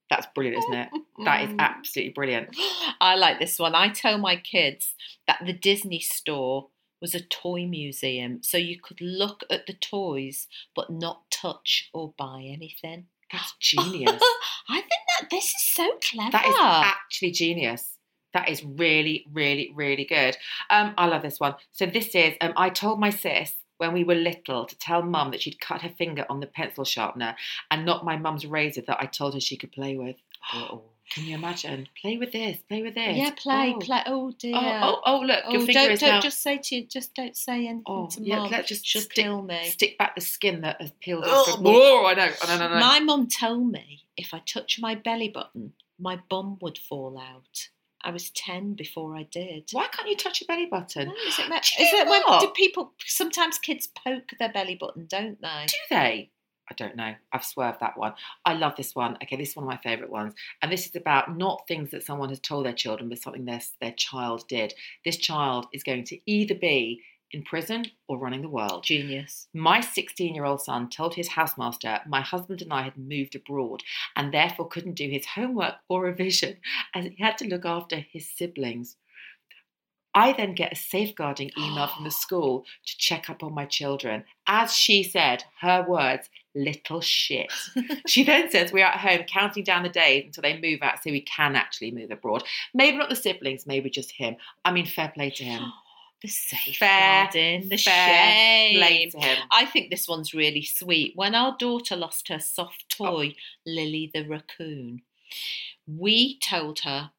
That's 0.10 0.28
brilliant, 0.34 0.58
isn't 0.64 0.74
it? 0.74 0.90
That 1.24 1.44
is 1.44 1.56
absolutely 1.60 2.14
brilliant. 2.14 2.56
I 3.00 3.16
like 3.16 3.40
this 3.40 3.60
one. 3.60 3.76
I 3.76 3.90
tell 3.90 4.18
my 4.18 4.36
kids 4.36 4.96
that 5.28 5.40
the 5.46 5.54
Disney 5.54 6.00
store 6.00 6.70
was 7.02 7.16
a 7.16 7.22
toy 7.22 7.66
museum, 7.66 8.42
so 8.44 8.58
you 8.58 8.80
could 8.80 9.02
look 9.02 9.44
at 9.50 9.68
the 9.68 9.74
toys 9.74 10.48
but 10.76 10.90
not 10.90 11.30
touch 11.32 11.90
or 11.94 12.14
buy 12.18 12.42
anything. 12.46 13.06
That's 13.32 13.54
genius. 13.60 14.22
I 14.70 14.82
think 14.82 15.02
that 15.20 15.30
this 15.30 15.46
is 15.46 15.64
so 15.64 15.98
clever. 16.02 16.32
that 16.32 16.46
is 16.46 16.56
actually 16.58 17.32
genius. 17.32 17.96
That 18.34 18.50
is 18.50 18.64
really, 18.64 19.26
really, 19.32 19.72
really 19.74 20.06
good. 20.06 20.38
Um, 20.70 20.94
I 20.98 21.08
love 21.08 21.24
this 21.24 21.40
one. 21.40 21.56
So 21.72 21.86
this 21.86 22.14
is. 22.14 22.36
Um, 22.42 22.54
I 22.56 22.70
told 22.70 23.00
my 23.00 23.10
sis 23.10 23.56
when 23.78 23.94
we 23.94 24.04
were 24.04 24.16
little 24.16 24.66
to 24.66 24.78
tell 24.78 25.02
mum 25.02 25.32
that 25.32 25.42
she'd 25.42 25.60
cut 25.60 25.82
her 25.82 25.90
finger 25.90 26.26
on 26.30 26.42
the 26.42 26.48
pencil 26.48 26.84
sharpener 26.84 27.36
and 27.72 27.86
not 27.86 28.06
my 28.06 28.18
mum's 28.18 28.46
razor 28.46 28.82
that 28.82 29.02
I 29.02 29.06
told 29.06 29.34
her 29.34 29.40
she 29.40 29.58
could 29.58 29.72
play 29.72 29.98
with. 29.98 30.18
Can 31.12 31.26
you 31.26 31.36
imagine? 31.36 31.88
Play 32.02 32.18
with 32.18 32.32
this. 32.32 32.58
Play 32.68 32.84
with 32.84 32.94
this. 32.96 33.18
yeah, 33.18 33.32
play, 33.36 33.74
Oh. 33.76 33.80
play. 33.80 34.02
Oh 34.06 34.32
dear. 34.38 34.56
Oh, 34.56 34.62
oh, 34.62 35.02
oh, 35.06 35.20
look, 35.22 35.44
your 35.50 35.62
Oh, 35.62 35.66
finger 35.66 35.74
don't, 35.74 35.92
is 35.92 36.00
don't 36.02 36.10
now. 36.10 36.20
just 36.22 36.42
say 36.44 36.58
to 36.60 36.76
you, 36.76 36.86
just 36.86 37.16
don't 37.16 37.36
say 37.36 37.66
anything 37.68 37.84
Oh, 37.88 38.08
to 38.08 38.22
yeah, 38.22 38.40
mum. 38.40 38.52
let's 38.52 38.70
just 38.70 38.86
She'll 38.86 39.02
stick- 39.02 39.16
kill 39.24 39.42
me. 39.42 39.66
Stick 39.70 39.98
back 39.98 40.14
the 40.16 40.22
skin 40.22 40.62
that 40.62 40.80
has 40.82 40.92
peeled 41.02 41.24
Oh, 41.26 41.32
off. 41.32 41.60
Oh, 41.66 42.06
I 42.06 42.14
know. 42.14 42.32
I 42.44 42.58
know, 42.58 42.68
no, 42.68 42.74
no. 42.76 42.80
My 42.80 43.00
mum 43.00 43.28
told 43.28 43.72
me 43.72 44.04
if 44.18 44.34
I 44.34 44.40
touch 44.40 44.80
my 44.80 44.94
belly 44.96 45.30
button, 45.30 45.74
my 46.00 46.20
bum 46.30 46.58
would 46.62 46.78
fall 46.78 47.18
out. 47.20 47.70
I 48.02 48.12
was 48.12 48.30
10 48.30 48.76
before 48.76 49.18
I 49.18 49.24
did. 49.24 49.70
Why 49.74 49.88
can't 49.88 50.08
you 50.08 50.16
touch 50.16 50.40
your 50.40 50.48
belly 50.48 50.68
button? 50.68 51.10
No, 51.10 51.14
is 51.28 51.38
it, 51.38 51.50
me- 51.50 51.56
Do 51.58 51.84
is 51.84 51.90
it 51.94 52.08
when 52.08 52.22
do 52.40 52.48
people 52.56 52.94
sometimes 53.06 53.58
kids 53.58 53.88
poke 53.88 54.30
their 54.40 54.48
belly 54.54 54.76
button, 54.76 55.06
don't 55.10 55.42
they? 55.42 55.66
Do 55.68 55.74
they? 55.90 56.30
I 56.70 56.74
don't 56.76 56.96
know. 56.96 57.14
I've 57.34 57.44
swerved 57.44 57.80
that 57.80 57.98
one. 57.98 58.14
I 58.46 58.54
love 58.54 58.76
this 58.76 58.96
one. 58.96 59.18
Okay, 59.24 59.36
this 59.36 59.50
is 59.50 59.56
one 59.56 59.66
of 59.66 59.70
my 59.70 59.78
favourite 59.78 60.12
ones. 60.12 60.34
And 60.62 60.72
this 60.72 60.86
is 60.86 60.96
about 60.96 61.36
not 61.36 61.68
things 61.68 61.92
that 61.92 62.04
someone 62.04 62.30
has 62.30 62.40
told 62.40 62.66
their 62.66 62.74
children, 62.74 63.10
but 63.10 63.20
something 63.20 63.46
their, 63.46 63.62
their 63.82 63.94
child 63.94 64.48
did. 64.48 64.74
This 65.04 65.18
child 65.18 65.68
is 65.74 65.84
going 65.84 66.04
to 66.06 66.20
either 66.26 66.56
be 66.56 67.02
in 67.32 67.44
prison 67.44 67.86
or 68.08 68.18
running 68.18 68.42
the 68.42 68.50
world. 68.50 68.84
Genius. 68.84 69.48
My 69.54 69.82
16 69.82 70.34
year 70.34 70.46
old 70.46 70.62
son 70.62 70.90
told 70.90 71.14
his 71.14 71.30
housemaster 71.30 72.06
my 72.08 72.22
husband 72.22 72.62
and 72.62 72.74
I 72.74 72.82
had 72.82 72.98
moved 72.98 73.36
abroad 73.36 73.84
and 74.16 74.34
therefore 74.34 74.68
couldn't 74.68 74.96
do 74.96 75.10
his 75.10 75.26
homework 75.26 75.76
or 75.88 76.02
revision 76.02 76.58
as 76.96 77.06
he 77.06 77.16
had 77.20 77.38
to 77.40 77.48
look 77.48 77.66
after 77.66 77.98
his 77.98 78.30
siblings. 78.30 78.98
I 80.16 80.34
then 80.34 80.54
get 80.56 80.74
a 80.74 80.76
safeguarding 80.76 81.52
email 81.58 81.88
from 81.88 82.04
the 82.04 82.12
school 82.26 82.66
to 82.86 82.98
check 82.98 83.30
up 83.30 83.44
on 83.44 83.54
my 83.54 83.66
children. 83.66 84.24
As 84.48 84.74
she 84.76 85.04
said, 85.04 85.44
her 85.62 85.86
words, 85.88 86.30
little 86.56 87.00
shit. 87.02 87.52
she 88.08 88.24
then 88.24 88.50
says 88.50 88.72
we're 88.74 88.86
at 88.86 88.98
home 89.00 89.22
counting 89.28 89.64
down 89.64 89.84
the 89.84 89.90
days 89.90 90.26
until 90.26 90.42
they 90.42 90.60
move 90.60 90.80
out 90.82 91.04
so 91.04 91.12
we 91.12 91.22
can 91.22 91.56
actually 91.56 91.92
move 91.92 92.10
abroad. 92.12 92.44
Maybe 92.74 92.98
not 92.98 93.10
the 93.10 93.16
siblings, 93.16 93.68
maybe 93.68 93.90
just 93.90 94.12
him. 94.12 94.36
I 94.66 94.72
mean, 94.72 94.86
fair 94.88 95.10
play 95.14 95.30
to 95.32 95.44
him. 95.44 95.64
The 96.22 96.28
safeguarding, 96.28 97.70
the 97.70 97.78
fair 97.78 98.72
Play 98.74 99.10
shame. 99.10 99.12
to 99.12 99.20
him. 99.26 99.38
I 99.52 99.66
think 99.66 99.90
this 99.90 100.06
one's 100.06 100.34
really 100.34 100.64
sweet. 100.66 101.14
When 101.16 101.34
our 101.34 101.56
daughter 101.58 101.96
lost 101.96 102.28
her 102.28 102.40
soft 102.40 102.84
Oh. 103.00 103.06
toy, 103.06 103.36
Lily 103.66 104.12
the 104.14 104.28
raccoon, 104.28 105.04
we 105.88 106.38
told 106.40 106.80
her, 106.80 107.12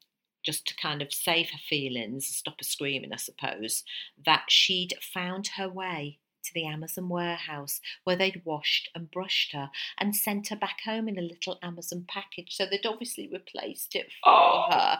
just 0.43 0.65
to 0.67 0.75
kind 0.75 1.01
of 1.01 1.13
save 1.13 1.49
her 1.51 1.57
feelings, 1.69 2.27
stop 2.27 2.55
her 2.59 2.63
screaming, 2.63 3.13
I 3.13 3.17
suppose, 3.17 3.83
that 4.25 4.45
she'd 4.49 4.93
found 5.01 5.47
her 5.57 5.69
way 5.69 6.19
to 6.43 6.53
the 6.55 6.65
Amazon 6.65 7.07
warehouse 7.07 7.79
where 8.03 8.15
they'd 8.15 8.41
washed 8.45 8.89
and 8.95 9.11
brushed 9.11 9.51
her 9.53 9.69
and 9.99 10.15
sent 10.15 10.47
her 10.47 10.55
back 10.55 10.79
home 10.83 11.07
in 11.07 11.19
a 11.19 11.21
little 11.21 11.59
Amazon 11.61 12.03
package. 12.07 12.55
So 12.55 12.65
they'd 12.65 12.83
obviously 12.85 13.27
replaced 13.31 13.95
it 13.95 14.07
for 14.23 14.29
Oh. 14.31 14.71
her. 14.71 14.99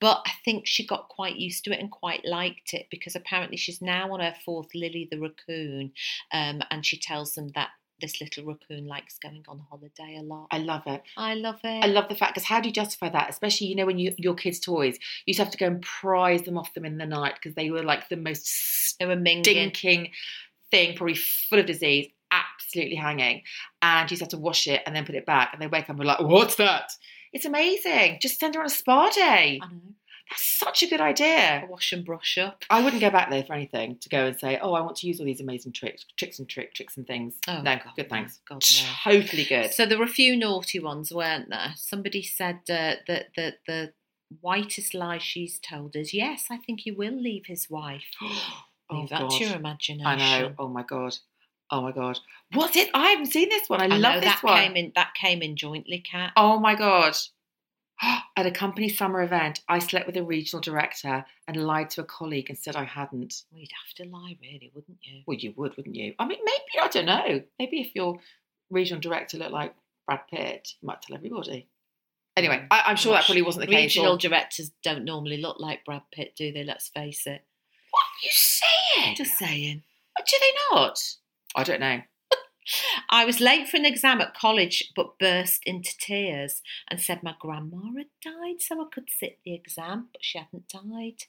But 0.00 0.22
I 0.26 0.32
think 0.44 0.66
she 0.66 0.86
got 0.86 1.08
quite 1.08 1.36
used 1.36 1.64
to 1.64 1.72
it 1.72 1.80
and 1.80 1.90
quite 1.90 2.26
liked 2.26 2.74
it 2.74 2.88
because 2.90 3.16
apparently 3.16 3.56
she's 3.56 3.80
now 3.80 4.12
on 4.12 4.20
her 4.20 4.36
fourth 4.44 4.68
Lily 4.74 5.08
the 5.10 5.18
raccoon, 5.18 5.92
um, 6.30 6.62
and 6.70 6.84
she 6.84 6.98
tells 6.98 7.34
them 7.34 7.48
that 7.54 7.70
this 8.02 8.20
little 8.20 8.44
raccoon 8.44 8.86
likes 8.86 9.18
going 9.18 9.44
on 9.48 9.62
holiday 9.70 10.18
a 10.18 10.22
lot. 10.22 10.48
I 10.50 10.58
love 10.58 10.82
it. 10.86 11.02
I 11.16 11.34
love 11.34 11.60
it. 11.64 11.84
I 11.84 11.86
love 11.86 12.08
the 12.10 12.14
fact 12.14 12.34
because 12.34 12.46
how 12.46 12.60
do 12.60 12.68
you 12.68 12.74
justify 12.74 13.08
that? 13.08 13.30
Especially, 13.30 13.68
you 13.68 13.76
know, 13.76 13.86
when 13.86 13.98
you 13.98 14.14
your 14.18 14.34
kids' 14.34 14.60
toys, 14.60 14.96
you 15.24 15.30
used 15.32 15.38
to 15.38 15.44
have 15.44 15.52
to 15.52 15.58
go 15.58 15.66
and 15.66 15.80
prise 15.80 16.42
them 16.42 16.58
off 16.58 16.74
them 16.74 16.84
in 16.84 16.98
the 16.98 17.06
night 17.06 17.34
because 17.36 17.54
they 17.54 17.70
were 17.70 17.82
like 17.82 18.10
the 18.10 18.16
most 18.16 18.46
stinking 18.46 20.10
thing, 20.70 20.96
probably 20.96 21.14
full 21.14 21.60
of 21.60 21.66
disease, 21.66 22.10
absolutely 22.30 22.96
hanging. 22.96 23.42
And 23.80 24.10
you 24.10 24.16
to 24.18 24.24
have 24.24 24.30
to 24.30 24.38
wash 24.38 24.66
it 24.66 24.82
and 24.84 24.94
then 24.94 25.06
put 25.06 25.14
it 25.14 25.24
back, 25.24 25.50
and 25.52 25.62
they 25.62 25.66
wake 25.66 25.84
up 25.84 25.90
and 25.90 26.00
be 26.00 26.04
like, 26.04 26.20
"What's 26.20 26.56
that?" 26.56 26.90
It's 27.32 27.46
amazing. 27.46 28.18
Just 28.20 28.38
send 28.38 28.54
her 28.54 28.60
on 28.60 28.66
a 28.66 28.70
spa 28.70 29.08
day. 29.10 29.58
I 29.62 29.66
know. 29.66 29.80
That's 30.32 30.42
such 30.44 30.82
a 30.82 30.86
good 30.86 31.00
idea. 31.00 31.66
wash 31.68 31.92
and 31.92 32.04
brush 32.04 32.38
up. 32.38 32.64
I 32.70 32.82
wouldn't 32.82 33.00
go 33.02 33.10
back 33.10 33.28
there 33.30 33.44
for 33.44 33.52
anything 33.52 33.98
to 33.98 34.08
go 34.08 34.26
and 34.26 34.38
say, 34.38 34.58
"Oh, 34.62 34.72
I 34.72 34.80
want 34.80 34.96
to 34.96 35.06
use 35.06 35.20
all 35.20 35.26
these 35.26 35.40
amazing 35.42 35.72
tricks, 35.72 36.06
tricks 36.16 36.38
and 36.38 36.48
trick 36.48 36.72
tricks 36.74 36.96
and 36.96 37.06
things." 37.06 37.34
Oh, 37.46 37.60
no, 37.60 37.76
God, 37.76 37.92
good 37.96 38.08
thanks. 38.08 38.40
God, 38.48 38.64
no. 38.64 38.88
Totally 39.12 39.44
good. 39.44 39.72
So 39.74 39.84
there 39.84 39.98
were 39.98 40.04
a 40.04 40.08
few 40.08 40.34
naughty 40.36 40.80
ones, 40.80 41.12
weren't 41.12 41.50
there? 41.50 41.74
Somebody 41.76 42.22
said 42.22 42.60
uh, 42.70 42.94
that 43.06 43.26
the, 43.36 43.54
the 43.66 43.92
whitest 44.40 44.94
lie 44.94 45.18
she's 45.18 45.58
told 45.58 45.94
is, 45.96 46.14
yes, 46.14 46.46
I 46.50 46.56
think 46.56 46.80
he 46.80 46.90
will 46.90 47.14
leave 47.20 47.46
his 47.46 47.68
wife. 47.68 48.04
Oh, 48.90 48.98
Leave 49.00 49.08
that 49.08 49.20
God. 49.20 49.30
to 49.30 49.44
your 49.46 49.56
imagination. 49.56 50.06
I 50.06 50.16
know. 50.40 50.52
Oh 50.58 50.68
my 50.68 50.82
god. 50.82 51.16
Oh 51.70 51.80
my 51.80 51.92
god. 51.92 52.18
What's 52.52 52.76
it? 52.76 52.90
I 52.92 53.10
haven't 53.10 53.32
seen 53.32 53.48
this 53.48 53.66
one. 53.68 53.80
I, 53.80 53.84
I 53.84 53.96
love 53.96 54.00
know 54.16 54.20
this 54.20 54.28
that 54.28 54.42
one. 54.42 54.58
came 54.58 54.76
in. 54.76 54.92
That 54.94 55.14
came 55.14 55.40
in 55.40 55.56
jointly, 55.56 56.00
Kat. 56.00 56.32
Oh 56.36 56.58
my 56.60 56.74
god. 56.74 57.16
At 58.36 58.46
a 58.46 58.50
company 58.50 58.88
summer 58.88 59.22
event, 59.22 59.60
I 59.68 59.78
slept 59.78 60.06
with 60.06 60.16
a 60.16 60.22
regional 60.22 60.60
director 60.60 61.24
and 61.46 61.56
lied 61.56 61.90
to 61.90 62.00
a 62.00 62.04
colleague 62.04 62.48
and 62.48 62.58
said 62.58 62.76
I 62.76 62.84
hadn't. 62.84 63.42
Well, 63.50 63.60
you'd 63.60 63.70
have 63.86 63.94
to 63.96 64.12
lie, 64.12 64.36
really, 64.40 64.70
wouldn't 64.74 64.98
you? 65.02 65.22
Well, 65.26 65.36
you 65.36 65.52
would, 65.56 65.76
wouldn't 65.76 65.94
you? 65.94 66.14
I 66.18 66.26
mean, 66.26 66.38
maybe, 66.44 66.82
I 66.82 66.88
don't 66.88 67.06
know. 67.06 67.42
Maybe 67.58 67.80
if 67.80 67.94
your 67.94 68.18
regional 68.70 69.00
director 69.00 69.38
looked 69.38 69.52
like 69.52 69.74
Brad 70.06 70.20
Pitt, 70.28 70.74
you 70.80 70.86
might 70.86 71.02
tell 71.02 71.16
everybody. 71.16 71.68
Anyway, 72.36 72.56
mm. 72.56 72.66
I, 72.70 72.84
I'm 72.86 72.96
sure 72.96 73.12
that 73.12 73.26
probably 73.26 73.42
wasn't 73.42 73.66
the 73.66 73.72
case. 73.72 73.94
Regional 73.94 74.16
directors 74.16 74.70
don't 74.82 75.04
normally 75.04 75.36
look 75.36 75.60
like 75.60 75.84
Brad 75.84 76.02
Pitt, 76.12 76.34
do 76.36 76.52
they? 76.52 76.64
Let's 76.64 76.88
face 76.88 77.26
it. 77.26 77.44
What 77.90 78.00
are 78.00 78.24
you 78.24 78.30
saying? 78.32 79.16
Just 79.16 79.38
saying. 79.38 79.82
Do 80.18 80.36
they 80.40 80.76
not? 80.76 80.98
I 81.54 81.64
don't 81.64 81.80
know. 81.80 82.00
I 83.12 83.26
was 83.26 83.40
late 83.40 83.68
for 83.68 83.76
an 83.76 83.84
exam 83.84 84.22
at 84.22 84.34
college, 84.34 84.90
but 84.96 85.18
burst 85.18 85.62
into 85.66 85.96
tears 85.98 86.62
and 86.88 86.98
said 86.98 87.22
my 87.22 87.34
grandma 87.38 87.76
had 87.96 88.06
died, 88.24 88.60
so 88.60 88.80
I 88.80 88.86
could 88.92 89.08
sit 89.16 89.38
the 89.44 89.54
exam, 89.54 90.08
but 90.12 90.24
she 90.24 90.38
hadn't 90.38 90.66
died. 90.68 91.24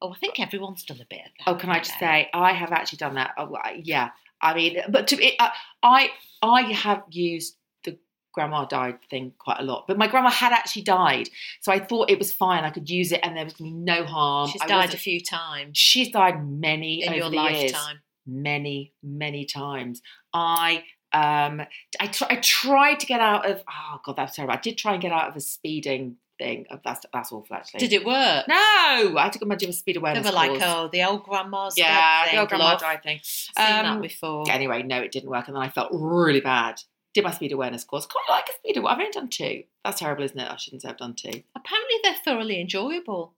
Oh, 0.00 0.12
I 0.12 0.16
think 0.16 0.40
everyone's 0.40 0.82
done 0.82 1.00
a 1.02 1.06
bit 1.08 1.20
of 1.26 1.32
that. 1.38 1.48
Oh, 1.48 1.54
can 1.56 1.68
I 1.70 1.78
just 1.78 1.98
say 1.98 2.28
I 2.32 2.52
have 2.54 2.72
actually 2.72 2.96
done 2.96 3.14
that? 3.16 3.32
Oh, 3.36 3.54
yeah. 3.82 4.10
I 4.40 4.54
mean, 4.54 4.78
but 4.88 5.06
to 5.08 5.22
it, 5.22 5.34
uh, 5.38 5.50
I 5.82 6.08
I 6.42 6.62
have 6.72 7.02
used 7.10 7.56
the 7.84 7.98
grandma 8.32 8.64
died 8.64 8.98
thing 9.10 9.32
quite 9.38 9.60
a 9.60 9.62
lot, 9.62 9.86
but 9.86 9.96
my 9.98 10.06
grandma 10.06 10.30
had 10.30 10.52
actually 10.52 10.82
died, 10.82 11.28
so 11.60 11.70
I 11.70 11.78
thought 11.80 12.10
it 12.10 12.18
was 12.18 12.32
fine. 12.32 12.64
I 12.64 12.70
could 12.70 12.88
use 12.90 13.12
it, 13.12 13.20
and 13.22 13.36
there 13.36 13.44
was 13.44 13.60
no 13.60 14.04
harm. 14.04 14.48
She's 14.50 14.62
I 14.62 14.66
died 14.66 14.94
a 14.94 14.98
few 14.98 15.20
times 15.20 15.76
She's 15.78 16.10
died 16.10 16.46
many 16.46 17.02
in 17.02 17.10
over 17.10 17.16
your 17.18 17.30
the 17.30 17.36
years. 17.52 17.72
lifetime. 17.72 18.00
many, 18.26 18.92
many 19.02 19.44
times. 19.44 20.02
I 20.34 20.82
um 21.14 21.62
I, 22.00 22.06
tr- 22.08 22.24
I 22.28 22.36
tried 22.36 23.00
to 23.00 23.06
get 23.06 23.20
out 23.20 23.48
of 23.50 23.62
oh 23.68 24.00
god 24.04 24.16
that's 24.16 24.36
terrible. 24.36 24.54
I 24.54 24.60
did 24.60 24.76
try 24.76 24.92
and 24.94 25.00
get 25.02 25.12
out 25.12 25.28
of 25.28 25.36
a 25.36 25.40
speeding 25.40 26.16
thing. 26.38 26.66
Oh, 26.70 26.80
That's 26.84 27.06
that's 27.12 27.30
awful 27.30 27.54
actually. 27.54 27.78
Did 27.78 27.92
it 27.92 28.04
work? 28.04 28.48
No, 28.48 28.54
I 28.56 29.20
had 29.22 29.32
to 29.34 29.38
go 29.38 29.48
and 29.48 29.58
do 29.58 29.68
a 29.68 29.72
speed 29.72 29.94
They 29.94 30.00
awareness 30.00 30.26
were 30.26 30.32
like, 30.32 30.50
course. 30.50 30.62
oh, 30.66 30.88
the 30.92 31.04
old 31.04 31.22
grandma's 31.22 31.78
yeah, 31.78 32.30
the 32.30 32.38
old 32.40 32.48
grandma 32.48 32.76
died 32.76 33.02
thing. 33.04 33.20
Seen 33.22 33.52
Um, 33.64 33.84
that 33.84 34.02
before. 34.02 34.44
Anyway, 34.50 34.82
no, 34.82 35.00
it 35.00 35.12
didn't 35.12 35.30
work, 35.30 35.46
and 35.46 35.54
then 35.56 35.62
I 35.62 35.68
felt 35.68 35.90
really 35.92 36.40
bad. 36.40 36.80
Did 37.14 37.22
my 37.22 37.30
speed 37.30 37.52
awareness 37.52 37.84
course. 37.84 38.06
Quite 38.06 38.24
like 38.28 38.48
a 38.48 38.52
speed 38.54 38.76
awareness. 38.76 38.92
I've 38.96 38.98
only 39.00 39.12
done 39.12 39.28
two. 39.28 39.62
That's 39.84 40.00
terrible, 40.00 40.24
isn't 40.24 40.36
it? 40.38 40.50
I 40.50 40.56
shouldn't 40.56 40.82
say 40.82 40.88
I've 40.88 40.96
done 40.96 41.14
two. 41.14 41.42
Apparently, 41.54 41.96
they're 42.02 42.16
thoroughly 42.24 42.60
enjoyable. 42.60 43.34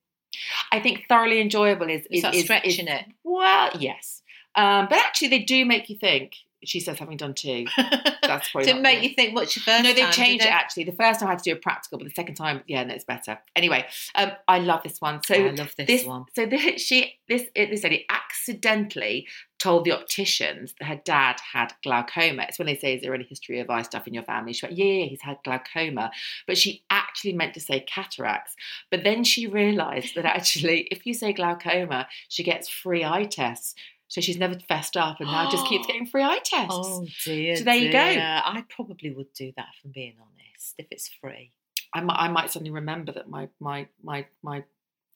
I 0.73 0.81
think 0.81 1.05
thoroughly 1.09 1.43
enjoyable 1.43 1.91
is 1.91 2.07
Is 2.11 2.23
that 2.23 2.35
is- 2.35 2.45
stretching 2.45 2.89
is- 2.89 2.95
it? 3.01 3.05
Well, 3.25 3.71
yes, 3.79 4.23
um, 4.55 4.87
but 4.89 4.97
actually 4.99 5.29
they 5.29 5.41
do 5.41 5.67
make 5.67 5.91
you 5.91 5.97
think. 5.99 6.33
She 6.65 6.81
says, 6.81 6.99
having 6.99 7.17
done 7.17 7.35
two. 7.35 7.67
That's 7.77 8.51
probably 8.51 8.67
Didn't 8.67 8.83
make 8.83 9.01
good. 9.01 9.11
you 9.11 9.15
think 9.15 9.35
much 9.35 9.57
your 9.57 9.63
first 9.63 9.85
No, 9.85 9.93
they've 9.93 10.11
changed 10.11 10.45
it 10.45 10.49
actually. 10.49 10.85
The 10.85 10.93
first 10.93 11.21
time 11.21 11.29
I 11.29 11.33
had 11.33 11.43
to 11.43 11.51
do 11.51 11.57
a 11.57 11.61
practical, 11.61 11.99
but 11.99 12.05
the 12.05 12.15
second 12.15 12.35
time, 12.35 12.63
yeah, 12.67 12.83
no, 12.85 12.95
it's 12.95 13.05
better. 13.05 13.39
Anyway, 13.55 13.87
um, 14.15 14.33
I 14.49 14.59
love 14.59 14.83
this 14.83 15.01
one. 15.01 15.21
So 15.25 15.35
I 15.35 15.51
love 15.51 15.75
this, 15.77 15.87
this 15.87 16.05
one. 16.05 16.25
so 16.35 16.47
this, 16.47 16.81
she 16.81 17.19
this 17.29 17.45
this 17.55 17.83
lady 17.83 18.07
accidentally 18.09 19.27
told 19.59 19.85
the 19.85 19.93
opticians 19.93 20.75
that 20.79 20.87
her 20.87 21.01
dad 21.05 21.37
had 21.53 21.73
glaucoma. 21.83 22.45
It's 22.49 22.59
when 22.59 22.67
they 22.67 22.77
say, 22.77 22.95
"Is 22.95 23.03
there 23.03 23.15
any 23.15 23.25
history 23.25 23.61
of 23.61 23.71
eye 23.71 23.83
stuff 23.83 24.07
in 24.07 24.15
your 24.15 24.23
family?" 24.23 24.53
She 24.53 24.67
went, 24.67 24.77
"Yeah, 24.77 24.85
yeah, 24.85 25.07
he's 25.07 25.23
had 25.23 25.39
glaucoma," 25.45 26.11
but 26.47 26.59
she 26.59 26.83
actually 26.91 27.33
meant 27.33 27.55
to 27.55 27.61
say 27.61 27.81
cataracts. 27.81 28.55
But 28.91 29.05
then 29.05 29.25
she 29.25 29.47
realised 29.47 30.15
that 30.15 30.25
actually, 30.25 30.89
if 30.91 31.07
you 31.07 31.15
say 31.15 31.33
glaucoma, 31.33 32.09
she 32.29 32.43
gets 32.43 32.69
free 32.69 33.05
eye 33.05 33.25
tests. 33.25 33.75
So 34.09 34.21
she's 34.21 34.39
never 34.39 34.55
fessed 34.69 34.97
up, 34.97 35.21
and 35.21 35.29
now 35.29 35.51
just 35.51 35.67
keeps 35.67 35.87
getting 35.89 36.07
free 36.07 36.23
eye 36.23 36.41
tests. 36.45 36.69
Oh 36.71 37.07
dear. 37.25 37.57
So 37.57 37.65
there 37.65 37.75
you 37.75 37.93
go. 37.93 37.99
I 37.99 38.65
probably 38.69 39.11
would 39.11 39.33
do 39.33 39.53
that 39.57 39.67
if 39.77 39.85
I'm 39.85 39.91
being 39.93 40.15
honest, 40.21 40.75
if 40.79 40.87
it's 40.91 41.09
free. 41.21 41.53
I 41.95 42.01
might, 42.01 42.17
I 42.17 42.29
might 42.29 42.51
suddenly 42.51 42.71
remember 42.71 43.13
that 43.13 43.29
my 43.29 43.49
my 43.61 43.89
my 44.03 44.27
my 44.43 44.65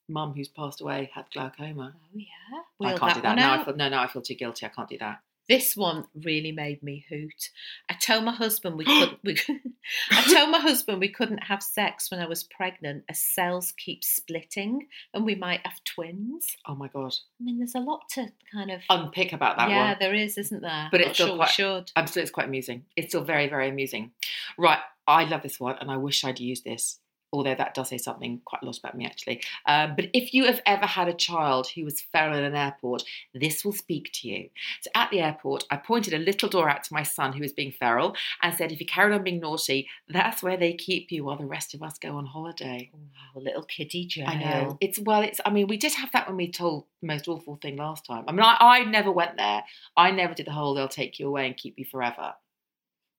mum 0.09 0.33
who's 0.35 0.49
passed 0.49 0.81
away 0.81 1.09
had 1.13 1.25
glaucoma. 1.33 1.93
Oh 1.95 2.17
yeah. 2.17 2.89
I 2.89 2.97
can't 2.97 3.15
do 3.15 3.21
that. 3.21 3.27
one 3.29 3.35
No, 3.37 3.51
I 3.51 3.63
feel, 3.63 3.75
no, 3.75 3.89
no, 3.89 3.99
I 3.99 4.07
feel 4.07 4.21
too 4.21 4.35
guilty. 4.35 4.65
I 4.65 4.69
can't 4.69 4.89
do 4.89 4.97
that. 4.97 5.19
This 5.51 5.75
one 5.75 6.05
really 6.15 6.53
made 6.53 6.81
me 6.81 7.05
hoot. 7.09 7.49
I 7.89 7.95
told 7.95 8.23
my 8.23 8.31
husband 8.31 8.77
we 8.77 8.85
couldn't. 8.99 9.19
We, 9.21 9.35
I 10.11 10.33
told 10.33 10.49
my 10.49 10.59
husband 10.59 11.01
we 11.01 11.09
couldn't 11.09 11.39
have 11.43 11.61
sex 11.61 12.09
when 12.09 12.21
I 12.21 12.25
was 12.25 12.43
pregnant, 12.43 13.03
as 13.09 13.19
cells 13.19 13.73
keep 13.73 14.01
splitting, 14.01 14.87
and 15.13 15.25
we 15.25 15.35
might 15.35 15.59
have 15.65 15.83
twins. 15.83 16.55
Oh 16.65 16.75
my 16.75 16.87
god, 16.87 17.13
I 17.41 17.43
mean, 17.43 17.57
there's 17.57 17.75
a 17.75 17.79
lot 17.79 18.07
to 18.11 18.31
kind 18.53 18.71
of. 18.71 18.79
unpick 18.89 19.33
about 19.33 19.57
that 19.57 19.69
yeah, 19.69 19.89
one. 19.89 19.97
there 19.99 20.13
is, 20.13 20.37
isn't 20.37 20.61
there? 20.61 20.87
But 20.89 21.01
Not 21.01 21.07
it's 21.07 21.17
still 21.17 21.27
sure 21.27 21.35
quite- 21.35 21.49
should. 21.49 21.91
It's 21.97 22.31
quite 22.31 22.47
amusing. 22.47 22.85
It's 22.95 23.09
still 23.09 23.25
very, 23.25 23.49
very 23.49 23.67
amusing. 23.67 24.11
Right, 24.57 24.79
I 25.05 25.25
love 25.25 25.41
this 25.43 25.59
one, 25.59 25.75
and 25.81 25.91
I 25.91 25.97
wish 25.97 26.23
I'd 26.23 26.39
used 26.39 26.63
this. 26.63 26.99
Although 27.33 27.55
that 27.55 27.73
does 27.73 27.89
say 27.89 27.97
something 27.97 28.41
quite 28.45 28.61
a 28.61 28.65
lot 28.65 28.77
about 28.77 28.97
me, 28.97 29.05
actually. 29.05 29.41
Um, 29.65 29.95
but 29.95 30.09
if 30.13 30.33
you 30.33 30.45
have 30.45 30.61
ever 30.65 30.85
had 30.85 31.07
a 31.07 31.13
child 31.13 31.67
who 31.73 31.85
was 31.85 32.01
feral 32.01 32.37
in 32.37 32.43
an 32.43 32.55
airport, 32.55 33.03
this 33.33 33.63
will 33.63 33.71
speak 33.71 34.11
to 34.15 34.27
you. 34.27 34.49
So 34.81 34.91
at 34.95 35.11
the 35.11 35.21
airport, 35.21 35.63
I 35.71 35.77
pointed 35.77 36.13
a 36.13 36.17
little 36.17 36.49
door 36.49 36.69
out 36.69 36.83
to 36.83 36.93
my 36.93 37.03
son 37.03 37.33
who 37.33 37.41
was 37.41 37.53
being 37.53 37.71
feral 37.71 38.15
and 38.41 38.53
said, 38.53 38.71
if 38.71 38.79
you 38.79 38.85
carry 38.85 39.13
on 39.13 39.23
being 39.23 39.39
naughty, 39.39 39.87
that's 40.09 40.43
where 40.43 40.57
they 40.57 40.73
keep 40.73 41.11
you 41.11 41.23
while 41.23 41.37
the 41.37 41.45
rest 41.45 41.73
of 41.73 41.81
us 41.81 41.97
go 41.97 42.17
on 42.17 42.25
holiday. 42.25 42.91
Oh, 42.93 43.39
little 43.39 43.63
kiddie 43.63 44.05
jail. 44.05 44.25
I 44.27 44.35
know. 44.35 44.77
It's 44.81 44.99
well, 44.99 45.21
it's 45.21 45.39
I 45.45 45.51
mean, 45.51 45.67
we 45.67 45.77
did 45.77 45.93
have 45.93 46.11
that 46.11 46.27
when 46.27 46.37
we 46.37 46.51
told 46.51 46.85
the 47.01 47.07
most 47.07 47.27
awful 47.27 47.57
thing 47.61 47.77
last 47.77 48.05
time. 48.05 48.25
I 48.27 48.31
mean, 48.31 48.41
I, 48.41 48.57
I 48.59 48.83
never 48.83 49.11
went 49.11 49.37
there. 49.37 49.63
I 49.95 50.11
never 50.11 50.33
did 50.33 50.47
the 50.47 50.51
whole 50.51 50.73
they'll 50.73 50.87
take 50.87 51.19
you 51.19 51.27
away 51.27 51.47
and 51.47 51.55
keep 51.55 51.77
you 51.77 51.85
forever. 51.85 52.33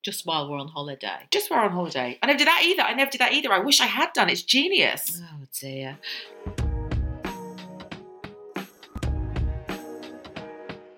Just 0.02 0.26
while 0.26 0.50
we're 0.50 0.58
on 0.58 0.66
holiday. 0.66 1.28
Just 1.30 1.48
while 1.48 1.60
we're 1.60 1.66
on 1.66 1.72
holiday. 1.72 2.18
I 2.20 2.26
never 2.26 2.38
did 2.38 2.48
that 2.48 2.62
either. 2.64 2.82
I 2.82 2.92
never 2.94 3.10
did 3.10 3.20
that 3.20 3.32
either. 3.32 3.52
I 3.52 3.60
wish 3.60 3.80
I 3.80 3.86
had 3.86 4.12
done. 4.12 4.28
It's 4.28 4.42
genius. 4.42 5.22
Oh 5.22 5.46
dear. 5.60 5.98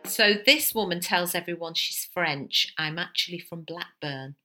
So 0.04 0.34
this 0.46 0.74
woman 0.74 1.00
tells 1.00 1.34
everyone 1.34 1.74
she's 1.74 2.08
French. 2.14 2.72
I'm 2.78 2.98
actually 2.98 3.40
from 3.40 3.62
Blackburn. 3.62 4.36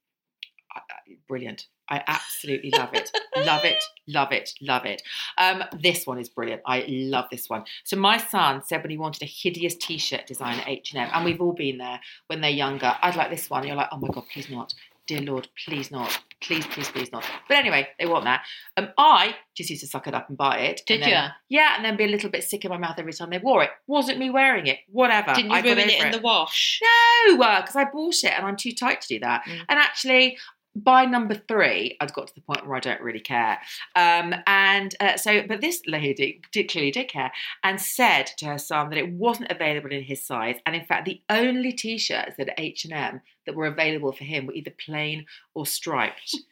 Brilliant. 1.28 1.66
I 1.88 2.02
absolutely 2.06 2.70
love 2.70 2.90
it. 2.92 3.10
love 3.36 3.64
it, 3.64 3.82
love 4.06 4.32
it, 4.32 4.50
love 4.60 4.84
it. 4.86 5.02
Um, 5.38 5.64
this 5.80 6.06
one 6.06 6.18
is 6.18 6.28
brilliant. 6.28 6.62
I 6.66 6.84
love 6.88 7.26
this 7.30 7.48
one. 7.48 7.64
So 7.84 7.96
my 7.96 8.16
son 8.18 8.62
said 8.64 8.82
when 8.82 8.90
he 8.90 8.98
wanted 8.98 9.22
a 9.22 9.26
hideous 9.26 9.74
T-shirt 9.76 10.26
design 10.26 10.60
at 10.60 10.68
H&M, 10.68 11.08
and 11.12 11.24
we've 11.24 11.40
all 11.40 11.52
been 11.52 11.78
there 11.78 12.00
when 12.28 12.40
they're 12.40 12.50
younger. 12.50 12.94
I'd 13.02 13.16
like 13.16 13.30
this 13.30 13.50
one. 13.50 13.66
You're 13.66 13.76
like, 13.76 13.88
oh 13.92 13.98
my 13.98 14.08
god, 14.08 14.24
please 14.32 14.48
not. 14.50 14.72
Dear 15.06 15.22
Lord, 15.22 15.48
please 15.66 15.90
not. 15.90 16.20
Please, 16.40 16.64
please, 16.68 16.88
please 16.88 17.10
not. 17.10 17.24
But 17.48 17.56
anyway, 17.56 17.88
they 17.98 18.06
want 18.06 18.24
that. 18.24 18.44
Um, 18.76 18.90
I 18.96 19.34
just 19.56 19.68
used 19.68 19.82
to 19.82 19.88
suck 19.88 20.06
it 20.06 20.14
up 20.14 20.28
and 20.28 20.38
buy 20.38 20.58
it. 20.58 20.82
Did 20.86 21.02
and 21.02 21.12
then- 21.12 21.30
Yeah, 21.48 21.74
and 21.76 21.84
then 21.84 21.96
be 21.96 22.04
a 22.04 22.08
little 22.08 22.30
bit 22.30 22.44
sick 22.44 22.64
in 22.64 22.70
my 22.70 22.78
mouth 22.78 22.94
every 22.98 23.12
time 23.12 23.30
they 23.30 23.38
wore 23.38 23.64
it. 23.64 23.70
Wasn't 23.88 24.18
me 24.18 24.30
wearing 24.30 24.68
it. 24.68 24.78
Whatever. 24.88 25.34
Didn't 25.34 25.50
you 25.50 25.56
I 25.56 25.60
ruin 25.62 25.78
it 25.80 26.00
in 26.00 26.12
the 26.12 26.20
wash? 26.20 26.80
no, 27.26 27.36
because 27.36 27.74
I 27.74 27.84
bought 27.84 28.22
it 28.22 28.32
and 28.32 28.46
I'm 28.46 28.56
too 28.56 28.72
tight 28.72 29.00
to 29.00 29.08
do 29.08 29.18
that. 29.20 29.42
Mm. 29.46 29.60
And 29.68 29.78
actually, 29.80 30.38
by 30.76 31.04
number 31.04 31.34
three, 31.34 31.96
I'd 32.00 32.12
got 32.12 32.28
to 32.28 32.34
the 32.34 32.40
point 32.40 32.66
where 32.66 32.76
I 32.76 32.80
don't 32.80 33.00
really 33.00 33.20
care. 33.20 33.58
Um, 33.96 34.34
and 34.46 34.94
uh, 35.00 35.16
so, 35.16 35.42
but 35.46 35.60
this 35.60 35.82
lady 35.86 36.40
did, 36.52 36.70
clearly 36.70 36.90
did 36.90 37.08
care 37.08 37.32
and 37.64 37.80
said 37.80 38.30
to 38.38 38.46
her 38.46 38.58
son 38.58 38.90
that 38.90 38.98
it 38.98 39.12
wasn't 39.12 39.50
available 39.50 39.90
in 39.92 40.02
his 40.02 40.24
size. 40.24 40.56
And 40.66 40.76
in 40.76 40.84
fact, 40.84 41.06
the 41.06 41.20
only 41.28 41.72
t-shirts 41.72 42.36
at 42.38 42.54
H&M 42.58 43.20
that 43.46 43.54
were 43.54 43.66
available 43.66 44.12
for 44.12 44.24
him 44.24 44.46
were 44.46 44.54
either 44.54 44.72
plain 44.84 45.26
or 45.54 45.66
striped. 45.66 46.36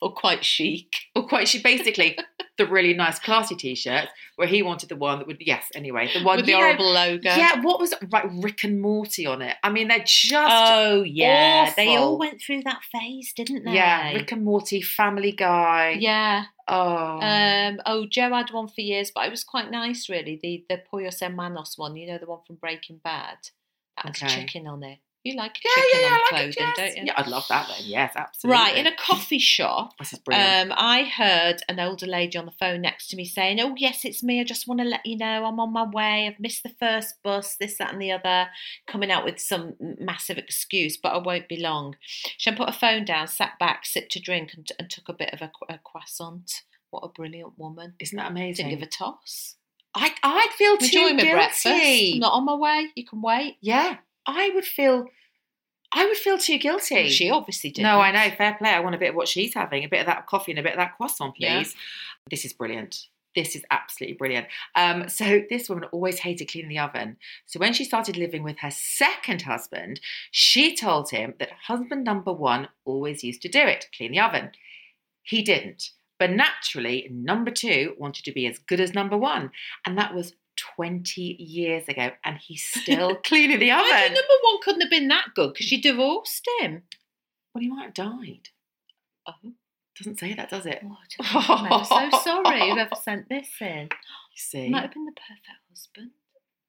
Or 0.00 0.12
quite 0.12 0.44
chic? 0.44 0.92
or 1.14 1.26
quite, 1.26 1.48
she 1.48 1.62
basically 1.62 2.18
the 2.56 2.66
really 2.66 2.94
nice 2.94 3.18
classy 3.18 3.54
t-shirts 3.56 4.08
where 4.36 4.46
he 4.46 4.62
wanted 4.62 4.88
the 4.88 4.96
one 4.96 5.18
that 5.18 5.26
would, 5.26 5.38
yes, 5.40 5.66
anyway, 5.74 6.08
the 6.14 6.22
one 6.22 6.36
With 6.36 6.46
the 6.46 6.52
know- 6.52 6.58
horrible 6.58 6.90
logo? 6.92 7.28
yeah, 7.28 7.60
what 7.62 7.80
was? 7.80 7.92
Like 8.12 8.24
Rick 8.42 8.64
and 8.64 8.80
Morty 8.80 9.26
on 9.26 9.42
it. 9.42 9.56
I 9.62 9.70
mean, 9.70 9.88
they're 9.88 10.04
just 10.06 10.32
Oh 10.52 11.02
yeah, 11.02 11.72
they 11.76 11.96
all 11.96 12.18
went 12.18 12.40
through 12.40 12.62
that 12.64 12.80
phase, 12.92 13.32
didn't 13.34 13.64
they? 13.64 13.72
Yeah, 13.74 14.12
Rick 14.12 14.32
and 14.32 14.44
Morty, 14.44 14.80
Family 14.80 15.32
Guy. 15.32 15.96
Yeah. 15.98 16.44
Oh. 16.66 17.20
Um, 17.20 17.80
oh, 17.84 18.06
Joe 18.08 18.32
had 18.32 18.50
one 18.50 18.68
for 18.68 18.80
years, 18.80 19.10
but 19.14 19.26
it 19.26 19.30
was 19.30 19.44
quite 19.44 19.70
nice, 19.70 20.08
really. 20.08 20.38
The 20.42 20.64
the 20.68 20.80
Pollos 20.90 21.20
Hermanos 21.20 21.74
one, 21.76 21.96
you 21.96 22.06
know, 22.06 22.18
the 22.18 22.26
one 22.26 22.40
from 22.46 22.56
Breaking 22.56 23.00
Bad. 23.04 23.36
That 23.96 24.16
had 24.16 24.28
Okay. 24.28 24.40
chicken 24.46 24.66
on 24.66 24.82
it. 24.82 24.98
You 25.24 25.36
like 25.36 25.58
yeah, 25.64 25.70
chicken 25.74 25.90
yeah, 25.94 26.00
yeah, 26.00 26.12
on 26.12 26.20
like 26.20 26.28
clothing, 26.28 26.54
yes. 26.58 26.76
don't 26.76 26.96
you? 26.96 27.02
Yeah, 27.06 27.14
I'd 27.16 27.26
love 27.28 27.46
that 27.48 27.66
then. 27.68 27.78
Yes, 27.80 28.12
absolutely. 28.14 28.60
Right, 28.60 28.76
in 28.76 28.86
a 28.86 28.94
coffee 28.94 29.38
shop, 29.38 29.96
this 29.98 30.12
is 30.12 30.18
brilliant. 30.18 30.72
um, 30.72 30.76
I 30.78 31.04
heard 31.04 31.62
an 31.66 31.80
older 31.80 32.06
lady 32.06 32.36
on 32.36 32.44
the 32.44 32.52
phone 32.52 32.82
next 32.82 33.08
to 33.08 33.16
me 33.16 33.24
saying, 33.24 33.58
"Oh 33.58 33.74
yes, 33.74 34.04
it's 34.04 34.22
me. 34.22 34.38
I 34.40 34.44
just 34.44 34.68
want 34.68 34.80
to 34.80 34.86
let 34.86 35.06
you 35.06 35.16
know 35.16 35.46
I'm 35.46 35.58
on 35.58 35.72
my 35.72 35.84
way. 35.84 36.26
I've 36.26 36.38
missed 36.38 36.62
the 36.62 36.74
first 36.78 37.22
bus. 37.22 37.56
This, 37.56 37.78
that, 37.78 37.90
and 37.90 38.02
the 38.02 38.12
other." 38.12 38.48
Coming 38.86 39.10
out 39.10 39.24
with 39.24 39.40
some 39.40 39.76
massive 39.80 40.36
excuse, 40.36 40.98
but 40.98 41.14
I 41.14 41.18
won't 41.18 41.48
be 41.48 41.56
long. 41.56 41.96
She 42.36 42.50
put 42.52 42.68
her 42.68 42.78
phone 42.78 43.06
down, 43.06 43.26
sat 43.26 43.58
back, 43.58 43.86
sipped 43.86 44.16
a 44.16 44.20
drink, 44.20 44.50
and, 44.54 44.70
and 44.78 44.90
took 44.90 45.08
a 45.08 45.14
bit 45.14 45.32
of 45.32 45.40
a, 45.40 45.50
a 45.70 45.78
croissant. 45.78 46.62
What 46.90 47.00
a 47.00 47.08
brilliant 47.08 47.58
woman! 47.58 47.94
Isn't 47.98 48.18
that 48.18 48.30
amazing? 48.30 48.66
Didn't 48.66 48.80
give 48.80 48.88
a 48.88 48.90
toss. 48.90 49.56
I, 49.94 50.12
I'd 50.22 50.50
feel 50.58 50.76
too 50.76 50.84
Enjoy 50.86 51.00
my 51.00 51.22
guilty. 51.22 51.30
breakfast. 51.30 51.66
I'm 51.66 52.18
not 52.18 52.32
on 52.34 52.44
my 52.44 52.54
way. 52.56 52.88
You 52.94 53.06
can 53.06 53.22
wait. 53.22 53.56
Yeah, 53.60 53.96
I 54.26 54.50
would 54.54 54.64
feel. 54.64 55.06
I 55.92 56.06
would 56.06 56.16
feel 56.16 56.38
too 56.38 56.58
guilty. 56.58 57.08
She 57.08 57.30
obviously 57.30 57.70
did. 57.70 57.82
No, 57.82 58.00
I 58.00 58.10
know. 58.10 58.34
Fair 58.34 58.56
play. 58.58 58.70
I 58.70 58.80
want 58.80 58.96
a 58.96 58.98
bit 58.98 59.10
of 59.10 59.14
what 59.14 59.28
she's 59.28 59.54
having, 59.54 59.84
a 59.84 59.88
bit 59.88 60.00
of 60.00 60.06
that 60.06 60.26
coffee 60.26 60.50
and 60.50 60.58
a 60.58 60.62
bit 60.62 60.72
of 60.72 60.78
that 60.78 60.96
croissant, 60.96 61.36
please. 61.36 61.74
Yeah. 61.74 61.80
This 62.30 62.44
is 62.44 62.52
brilliant. 62.52 63.06
This 63.34 63.54
is 63.54 63.62
absolutely 63.70 64.16
brilliant. 64.16 64.46
Um, 64.74 65.08
so 65.08 65.42
this 65.50 65.68
woman 65.68 65.88
always 65.92 66.20
hated 66.20 66.50
cleaning 66.50 66.70
the 66.70 66.78
oven. 66.78 67.16
So 67.46 67.58
when 67.60 67.72
she 67.72 67.84
started 67.84 68.16
living 68.16 68.42
with 68.42 68.58
her 68.60 68.70
second 68.70 69.42
husband, 69.42 70.00
she 70.30 70.74
told 70.74 71.10
him 71.10 71.34
that 71.38 71.50
husband 71.66 72.04
number 72.04 72.32
one 72.32 72.68
always 72.84 73.24
used 73.24 73.42
to 73.42 73.48
do 73.48 73.60
it, 73.60 73.88
clean 73.96 74.12
the 74.12 74.20
oven. 74.20 74.50
He 75.22 75.42
didn't. 75.42 75.90
But 76.18 76.30
naturally, 76.30 77.08
number 77.10 77.50
two 77.50 77.94
wanted 77.98 78.24
to 78.24 78.32
be 78.32 78.46
as 78.46 78.58
good 78.58 78.80
as 78.80 78.94
number 78.94 79.16
one. 79.16 79.50
And 79.84 79.98
that 79.98 80.14
was 80.14 80.34
20 80.76 81.20
years 81.20 81.88
ago. 81.88 82.10
And 82.24 82.38
he's 82.38 82.64
still 82.82 83.16
cleaning 83.16 83.58
the 83.58 83.70
oven. 83.72 83.90
number 83.90 84.34
one 84.44 84.60
couldn't 84.62 84.80
have 84.82 84.90
been 84.90 85.08
that 85.08 85.28
good 85.34 85.52
because 85.54 85.66
she 85.66 85.80
divorced 85.80 86.48
him. 86.60 86.82
Well, 87.54 87.62
he 87.62 87.68
might 87.68 87.84
have 87.84 87.94
died. 87.94 88.48
Oh, 89.26 89.32
Doesn't 89.96 90.18
say 90.18 90.34
that, 90.34 90.50
does 90.50 90.66
it? 90.66 90.82
oh 90.84 90.96
I 90.98 91.48
don't 91.52 91.70
know. 91.70 91.76
I'm 91.96 92.10
so 92.10 92.18
sorry 92.18 92.70
whoever 92.70 92.94
sent 92.96 93.28
this 93.28 93.48
in. 93.60 93.88
You 94.34 94.40
see? 94.40 94.68
Might 94.68 94.82
have 94.82 94.92
been 94.92 95.04
the 95.04 95.12
perfect 95.12 95.46
husband. 95.70 96.10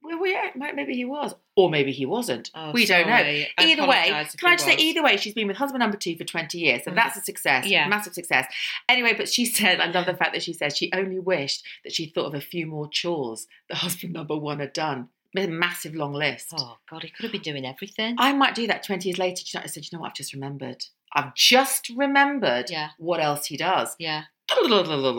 Well, 0.05 0.27
yeah, 0.27 0.51
maybe 0.55 0.93
he 0.95 1.03
was, 1.05 1.33
or 1.55 1.69
maybe 1.69 1.91
he 1.91 2.05
wasn't. 2.05 2.51
Oh, 2.53 2.71
we 2.71 2.85
don't 2.85 3.07
know. 3.07 3.13
I 3.13 3.47
Either 3.59 3.88
way, 3.88 4.07
can 4.38 4.50
I 4.50 4.55
just 4.55 4.65
say, 4.65 4.75
either 4.77 5.01
way, 5.03 5.17
she's 5.17 5.33
been 5.33 5.47
with 5.47 5.57
husband 5.57 5.79
number 5.79 5.97
two 5.97 6.15
for 6.15 6.24
20 6.24 6.57
years, 6.59 6.83
so 6.83 6.91
Mm. 6.91 6.95
that's 6.95 7.17
a 7.17 7.21
success, 7.21 7.65
Yeah. 7.65 7.88
massive 7.88 8.13
success. 8.13 8.45
Anyway, 8.88 9.13
but 9.17 9.27
she 9.29 9.45
said, 9.57 9.79
I 9.81 9.88
love 9.88 10.05
the 10.05 10.13
fact 10.15 10.33
that 10.33 10.43
she 10.43 10.53
said 10.53 10.75
she 10.77 10.91
only 10.93 11.19
wished 11.19 11.65
that 11.83 11.93
she 11.93 12.05
thought 12.05 12.27
of 12.27 12.33
a 12.35 12.41
few 12.41 12.65
more 12.67 12.88
chores 12.89 13.47
that 13.69 13.77
husband 13.79 14.13
number 14.13 14.38
one 14.38 14.59
had 14.59 14.74
done. 14.74 15.09
A 15.38 15.47
massive 15.47 15.93
long 15.95 16.13
list. 16.13 16.53
Oh 16.57 16.77
God, 16.89 17.03
he 17.03 17.09
could 17.09 17.24
have 17.24 17.31
been 17.33 17.41
doing 17.41 17.65
everything. 17.65 18.15
I 18.17 18.31
might 18.31 18.55
do 18.55 18.67
that 18.67 18.83
20 18.83 19.09
years 19.09 19.17
later. 19.17 19.43
I 19.62 19.67
said, 19.67 19.83
you 19.83 19.89
know 19.91 20.00
what, 20.00 20.07
I've 20.12 20.15
just 20.15 20.31
remembered. 20.33 20.85
I've 21.13 21.35
just 21.35 21.89
remembered 21.95 22.69
Yeah. 22.69 22.91
what 22.97 23.19
else 23.19 23.47
he 23.47 23.57
does. 23.57 23.95
yeah. 24.00 24.24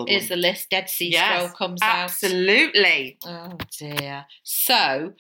Here's 0.09 0.29
the 0.29 0.37
list. 0.37 0.71
Dead 0.71 0.89
Sea 0.89 1.11
Yes, 1.11 1.45
Scroll 1.45 1.57
comes 1.57 1.83
out. 1.83 2.05
Absolutely. 2.05 3.19
Oh 3.25 3.59
dear. 3.79 4.27
So 4.43 5.15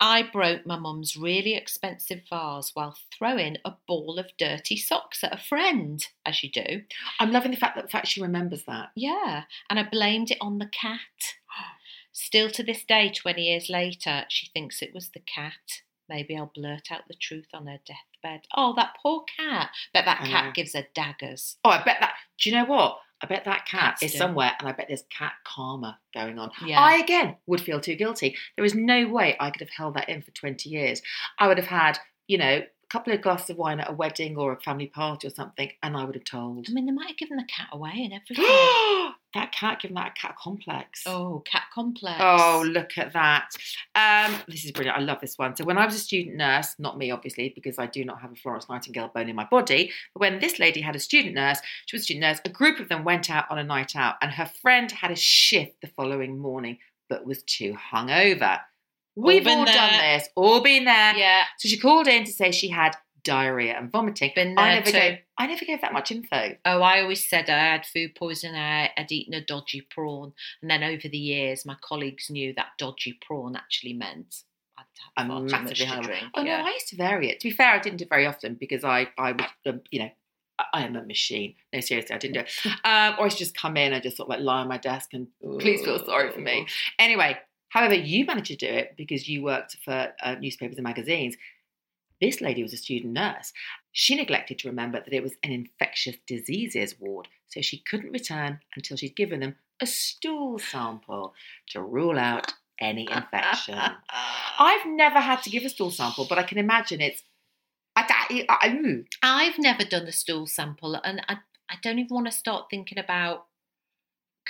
I 0.00 0.22
broke 0.22 0.64
my 0.64 0.78
mum's 0.78 1.16
really 1.16 1.54
expensive 1.54 2.22
vase 2.30 2.70
while 2.74 2.96
throwing 3.16 3.56
a 3.64 3.74
ball 3.86 4.18
of 4.18 4.26
dirty 4.38 4.76
socks 4.76 5.24
at 5.24 5.34
a 5.34 5.42
friend, 5.42 6.04
as 6.24 6.42
you 6.42 6.50
do. 6.50 6.82
I'm 7.18 7.32
loving 7.32 7.50
the 7.50 7.56
fact 7.56 7.76
that 7.76 7.82
the 7.82 7.90
fact 7.90 8.06
she 8.08 8.22
remembers 8.22 8.64
that. 8.64 8.90
Yeah, 8.94 9.44
and 9.68 9.78
I 9.78 9.88
blamed 9.90 10.30
it 10.30 10.38
on 10.40 10.58
the 10.58 10.68
cat. 10.68 10.98
Still 12.12 12.50
to 12.50 12.62
this 12.62 12.84
day, 12.84 13.10
20 13.10 13.42
years 13.42 13.68
later, 13.68 14.24
she 14.28 14.48
thinks 14.52 14.82
it 14.82 14.94
was 14.94 15.10
the 15.10 15.20
cat. 15.20 15.82
Maybe 16.08 16.36
I'll 16.36 16.50
blurt 16.54 16.90
out 16.90 17.02
the 17.06 17.14
truth 17.14 17.48
on 17.52 17.66
her 17.66 17.78
deathbed. 17.84 18.46
Oh, 18.56 18.74
that 18.76 18.96
poor 19.02 19.24
cat. 19.36 19.70
Bet 19.92 20.06
that 20.06 20.24
cat 20.24 20.54
gives 20.54 20.74
her 20.74 20.86
daggers. 20.94 21.56
Oh, 21.64 21.70
I 21.70 21.82
bet 21.82 21.98
that. 22.00 22.14
Do 22.40 22.48
you 22.48 22.56
know 22.56 22.64
what? 22.64 22.98
I 23.22 23.26
bet 23.26 23.44
that 23.44 23.66
cat 23.66 23.80
Cats 23.80 24.02
is 24.02 24.12
do. 24.12 24.18
somewhere, 24.18 24.52
and 24.58 24.68
I 24.68 24.72
bet 24.72 24.86
there's 24.88 25.04
cat 25.10 25.32
karma 25.44 25.98
going 26.14 26.38
on. 26.38 26.50
Yeah. 26.64 26.80
I 26.80 26.98
again 26.98 27.36
would 27.46 27.60
feel 27.60 27.80
too 27.80 27.96
guilty. 27.96 28.36
There 28.56 28.64
is 28.64 28.74
no 28.74 29.08
way 29.08 29.36
I 29.40 29.50
could 29.50 29.60
have 29.60 29.70
held 29.70 29.94
that 29.94 30.08
in 30.08 30.22
for 30.22 30.30
20 30.30 30.68
years. 30.68 31.02
I 31.38 31.48
would 31.48 31.58
have 31.58 31.66
had, 31.66 31.98
you 32.26 32.38
know, 32.38 32.62
a 32.62 32.86
couple 32.90 33.12
of 33.12 33.20
glasses 33.20 33.50
of 33.50 33.56
wine 33.56 33.80
at 33.80 33.90
a 33.90 33.94
wedding 33.94 34.36
or 34.36 34.52
a 34.52 34.60
family 34.60 34.86
party 34.86 35.26
or 35.26 35.30
something, 35.30 35.70
and 35.82 35.96
I 35.96 36.04
would 36.04 36.14
have 36.14 36.24
told. 36.24 36.66
I 36.68 36.72
mean, 36.72 36.86
they 36.86 36.92
might 36.92 37.08
have 37.08 37.18
given 37.18 37.36
the 37.36 37.44
cat 37.44 37.68
away 37.72 37.92
and 37.94 38.12
everything. 38.12 38.44
that 39.34 39.52
cat, 39.52 39.80
given 39.80 39.94
that 39.96 40.12
a 40.16 40.20
cat 40.20 40.36
complex. 40.36 41.02
oh, 41.06 41.42
cat 41.44 41.64
complex. 41.74 42.16
Oh, 42.20 42.64
look 42.66 42.96
at 42.96 43.12
that. 43.12 43.48
Um, 43.94 44.36
this 44.48 44.64
is 44.64 44.72
brilliant. 44.72 44.98
I 44.98 45.00
love 45.00 45.20
this 45.20 45.36
one. 45.36 45.54
So, 45.54 45.64
when 45.64 45.78
I 45.78 45.84
was 45.84 45.94
a 45.94 45.98
student 45.98 46.36
nurse, 46.36 46.74
not 46.78 46.96
me, 46.96 47.10
obviously, 47.10 47.52
because 47.54 47.78
I 47.78 47.86
do 47.86 48.04
not 48.04 48.20
have 48.20 48.32
a 48.32 48.36
Florence 48.36 48.68
Nightingale 48.68 49.10
bone 49.14 49.28
in 49.28 49.36
my 49.36 49.44
body, 49.44 49.92
but 50.14 50.20
when 50.20 50.40
this 50.40 50.58
lady 50.58 50.80
had 50.80 50.96
a 50.96 51.00
student 51.00 51.34
nurse, 51.34 51.58
she 51.86 51.96
was 51.96 52.02
a 52.02 52.04
student 52.04 52.22
nurse, 52.22 52.40
a 52.44 52.48
group 52.48 52.80
of 52.80 52.88
them 52.88 53.04
went 53.04 53.30
out 53.30 53.44
on 53.50 53.58
a 53.58 53.64
night 53.64 53.94
out, 53.96 54.14
and 54.22 54.32
her 54.32 54.46
friend 54.62 54.90
had 54.90 55.10
a 55.10 55.16
shift 55.16 55.80
the 55.82 55.88
following 55.88 56.38
morning, 56.38 56.78
but 57.08 57.26
was 57.26 57.42
too 57.42 57.76
hungover. 57.92 58.60
We've 59.14 59.42
been 59.42 59.58
all 59.58 59.64
done 59.64 59.98
this, 60.00 60.28
all 60.36 60.60
been 60.62 60.84
there. 60.84 61.16
Yeah, 61.16 61.42
So, 61.58 61.68
she 61.68 61.76
called 61.78 62.06
in 62.06 62.24
to 62.24 62.32
say 62.32 62.52
she 62.52 62.68
had 62.68 62.96
diarrhea 63.24 63.76
and 63.76 63.90
vomiting. 63.90 64.32
been 64.34 64.58
I 64.58 64.74
never, 64.74 64.86
too. 64.86 64.92
gave, 64.92 65.18
I 65.38 65.46
never 65.46 65.64
gave 65.64 65.80
that 65.80 65.92
much 65.92 66.10
info. 66.10 66.56
Oh, 66.64 66.82
I 66.82 67.00
always 67.02 67.28
said 67.28 67.48
I 67.48 67.58
had 67.58 67.86
food 67.86 68.14
poisoning. 68.14 68.60
I 68.60 68.90
had 68.96 69.10
eaten 69.12 69.34
a 69.34 69.44
dodgy 69.44 69.86
prawn, 69.90 70.32
and 70.62 70.70
then 70.70 70.82
over 70.82 71.08
the 71.08 71.18
years, 71.18 71.66
my 71.66 71.76
colleagues 71.82 72.30
knew 72.30 72.54
that 72.54 72.68
dodgy 72.78 73.18
prawn 73.26 73.56
actually 73.56 73.92
meant 73.94 74.42
I'd 74.78 74.84
I'm 75.16 75.28
far 75.28 75.40
too 75.40 75.46
massively 75.46 75.68
much 75.68 75.78
to 75.78 75.84
hungover. 75.86 76.04
drink. 76.04 76.24
Oh 76.34 76.42
yeah. 76.42 76.58
no, 76.58 76.66
I 76.66 76.70
used 76.70 76.88
to 76.88 76.96
vary 76.96 77.30
it. 77.30 77.40
To 77.40 77.48
be 77.48 77.54
fair, 77.54 77.72
I 77.72 77.78
didn't 77.78 77.98
do 77.98 78.04
it 78.04 78.08
very 78.10 78.26
often 78.26 78.54
because 78.54 78.84
I, 78.84 79.08
I 79.18 79.32
was, 79.32 79.46
um, 79.66 79.80
you 79.90 80.00
know, 80.00 80.10
I, 80.58 80.64
I 80.74 80.82
am 80.84 80.96
a 80.96 81.04
machine. 81.04 81.54
No, 81.72 81.80
seriously, 81.80 82.14
I 82.14 82.18
didn't 82.18 82.34
do 82.34 82.40
it. 82.40 82.50
Um, 82.84 83.14
or 83.18 83.22
I 83.22 83.24
used 83.24 83.38
to 83.38 83.44
just 83.44 83.56
come 83.56 83.76
in 83.76 83.92
and 83.92 84.02
just 84.02 84.16
sort 84.16 84.26
of 84.26 84.30
like 84.30 84.40
lie 84.40 84.60
on 84.60 84.68
my 84.68 84.78
desk 84.78 85.10
and 85.12 85.28
please 85.58 85.82
feel 85.82 86.04
sorry 86.04 86.30
for 86.30 86.40
me. 86.40 86.66
Anyway, 86.98 87.36
however, 87.68 87.94
you 87.94 88.24
managed 88.24 88.48
to 88.48 88.56
do 88.56 88.66
it 88.66 88.94
because 88.96 89.28
you 89.28 89.42
worked 89.42 89.76
for 89.84 90.12
uh, 90.22 90.36
newspapers 90.40 90.76
and 90.76 90.84
magazines. 90.84 91.36
This 92.20 92.40
lady 92.40 92.62
was 92.62 92.72
a 92.72 92.76
student 92.76 93.12
nurse. 93.12 93.52
She 93.92 94.16
neglected 94.16 94.58
to 94.60 94.68
remember 94.68 95.00
that 95.00 95.12
it 95.12 95.22
was 95.22 95.36
an 95.42 95.52
infectious 95.52 96.16
diseases 96.26 96.98
ward, 96.98 97.28
so 97.46 97.60
she 97.60 97.78
couldn't 97.78 98.12
return 98.12 98.60
until 98.76 98.96
she'd 98.96 99.16
given 99.16 99.40
them 99.40 99.56
a 99.80 99.86
stool 99.86 100.58
sample 100.58 101.34
to 101.68 101.82
rule 101.82 102.18
out 102.18 102.54
any 102.80 103.08
infection. 103.10 103.78
I've 104.58 104.86
never 104.86 105.20
had 105.20 105.42
to 105.42 105.50
give 105.50 105.64
a 105.64 105.68
stool 105.68 105.90
sample, 105.90 106.26
but 106.28 106.38
I 106.38 106.42
can 106.42 106.58
imagine 106.58 107.00
it's. 107.00 107.22
I, 107.96 108.46
I, 108.48 108.68
mm. 108.68 109.06
I've 109.24 109.58
never 109.58 109.84
done 109.84 110.06
a 110.06 110.12
stool 110.12 110.46
sample, 110.46 110.94
and 111.02 111.20
I, 111.28 111.38
I 111.68 111.74
don't 111.82 111.98
even 111.98 112.14
want 112.14 112.26
to 112.26 112.32
start 112.32 112.66
thinking 112.70 112.98
about 112.98 113.47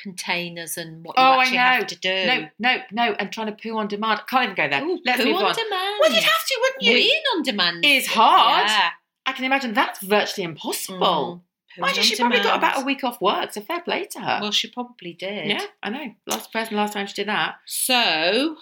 containers 0.03 0.77
and 0.79 1.05
what 1.05 1.17
you 1.19 1.23
Oh, 1.23 1.33
I 1.33 1.43
actually 1.43 1.57
know. 1.59 1.63
have 1.63 1.87
to 1.89 1.97
do. 1.99 2.27
no, 2.27 2.49
no, 2.59 2.77
no, 2.93 3.13
and 3.19 3.33
trying 3.33 3.47
to 3.49 3.53
poo 3.53 3.77
on 3.77 3.89
demand. 3.89 4.21
I 4.21 4.31
can't 4.31 4.45
even 4.45 4.57
go 4.57 4.69
there. 4.69 4.85
Ooh, 4.85 5.01
Let's 5.05 5.19
poo 5.23 5.27
move 5.29 5.37
on 5.37 5.45
on. 5.47 5.55
demand. 5.55 5.97
Well, 6.01 6.11
you'd 6.13 6.23
have 6.23 6.45
to, 6.47 6.59
wouldn't 6.61 6.83
you? 6.83 6.95
Weeing 7.11 7.37
on 7.37 7.43
demand 7.43 7.85
Is 7.85 8.07
hard. 8.07 8.67
Yeah. 8.69 8.91
I 9.27 9.33
can 9.33 9.45
imagine 9.45 9.75
that's 9.75 10.01
virtually 10.03 10.45
impossible. 10.45 11.43
Mm, 11.77 11.81
Mind 11.81 11.97
you, 11.97 12.03
she 12.03 12.17
probably 12.17 12.41
got 12.41 12.57
about 12.59 12.83
a 12.83 12.85
week 12.85 13.05
off 13.05 13.21
work, 13.21 13.53
so 13.53 13.61
fair 13.61 13.81
play 13.83 14.05
to 14.07 14.21
her. 14.21 14.39
Well, 14.41 14.51
she 14.53 14.69
probably 14.71 15.13
did. 15.13 15.49
yeah, 15.49 15.65
I 15.83 15.91
know. 15.91 16.15
Last 16.27 16.53
person, 16.53 16.77
last 16.77 16.95
time 16.95 17.07
she 17.07 17.15
did 17.15 17.29
that. 17.29 17.57
So, 17.67 18.57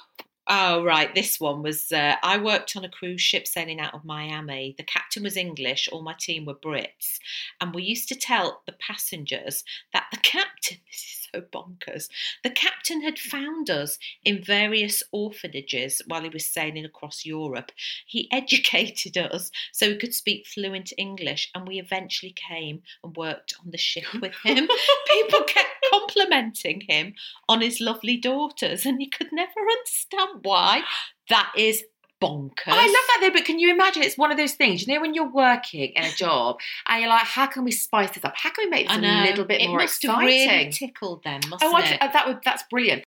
oh 0.46 0.84
right, 0.84 1.14
this 1.14 1.40
one 1.40 1.62
was. 1.62 1.92
Uh, 1.92 2.16
I 2.22 2.38
worked 2.38 2.76
on 2.76 2.84
a 2.84 2.88
cruise 2.88 3.20
ship 3.20 3.46
sailing 3.46 3.80
out 3.80 3.94
of 3.94 4.04
Miami. 4.04 4.74
The 4.76 4.84
captain 4.84 5.22
was 5.22 5.36
English. 5.36 5.88
All 5.90 6.02
my 6.02 6.14
team 6.18 6.44
were 6.44 6.54
Brits, 6.54 7.18
and 7.60 7.74
we 7.74 7.82
used 7.82 8.08
to 8.08 8.14
tell 8.14 8.62
the 8.66 8.72
passengers 8.72 9.64
that 9.92 10.06
the 10.10 10.18
captain. 10.18 10.78
This 10.86 11.02
is 11.02 11.28
so 11.32 11.40
bonkers. 11.40 12.08
The 12.42 12.50
captain 12.50 13.02
had 13.02 13.18
found 13.18 13.68
us 13.70 13.98
in 14.24 14.42
various 14.42 15.02
orphanages 15.12 16.00
while 16.06 16.22
he 16.22 16.28
was 16.28 16.46
sailing 16.46 16.84
across 16.84 17.26
Europe. 17.26 17.72
He 18.06 18.28
educated 18.32 19.16
us 19.18 19.50
so 19.72 19.88
we 19.88 19.96
could 19.96 20.14
speak 20.14 20.46
fluent 20.46 20.92
English, 20.96 21.50
and 21.54 21.66
we 21.66 21.78
eventually 21.78 22.32
came 22.32 22.82
and 23.02 23.16
worked 23.16 23.54
on 23.62 23.70
the 23.70 23.78
ship 23.78 24.04
with 24.20 24.34
him. 24.44 24.68
People 25.08 25.42
kept 25.44 25.75
complimenting 26.06 26.82
him 26.88 27.14
on 27.48 27.60
his 27.60 27.80
lovely 27.80 28.16
daughters, 28.16 28.86
and 28.86 29.00
he 29.00 29.08
could 29.08 29.32
never 29.32 29.60
understand 29.60 30.40
why. 30.42 30.82
That 31.28 31.52
is 31.56 31.84
bonkers. 32.22 32.68
I 32.68 32.86
love 32.86 32.86
that 32.86 33.18
though, 33.20 33.30
but 33.32 33.44
can 33.44 33.58
you 33.58 33.70
imagine? 33.72 34.02
It's 34.02 34.16
one 34.16 34.30
of 34.30 34.38
those 34.38 34.54
things, 34.54 34.86
you 34.86 34.94
know, 34.94 35.00
when 35.00 35.14
you're 35.14 35.30
working 35.30 35.92
in 35.94 36.04
a 36.04 36.10
job 36.12 36.58
and 36.88 37.00
you're 37.00 37.10
like, 37.10 37.24
how 37.26 37.46
can 37.46 37.64
we 37.64 37.72
spice 37.72 38.10
this 38.12 38.24
up? 38.24 38.34
How 38.36 38.50
can 38.50 38.64
we 38.66 38.70
make 38.70 38.88
this 38.88 38.96
a 38.96 39.00
little 39.00 39.44
bit 39.44 39.60
it 39.60 39.68
more 39.68 39.78
must 39.78 40.02
exciting? 40.02 40.26
really 40.26 40.70
tickled 40.72 41.24
them, 41.24 41.40
mustn't 41.48 41.62
Oh, 41.62 41.76
it? 41.78 42.00
uh, 42.00 42.08
that 42.12 42.26
would 42.26 42.38
that's 42.44 42.62
brilliant. 42.70 43.04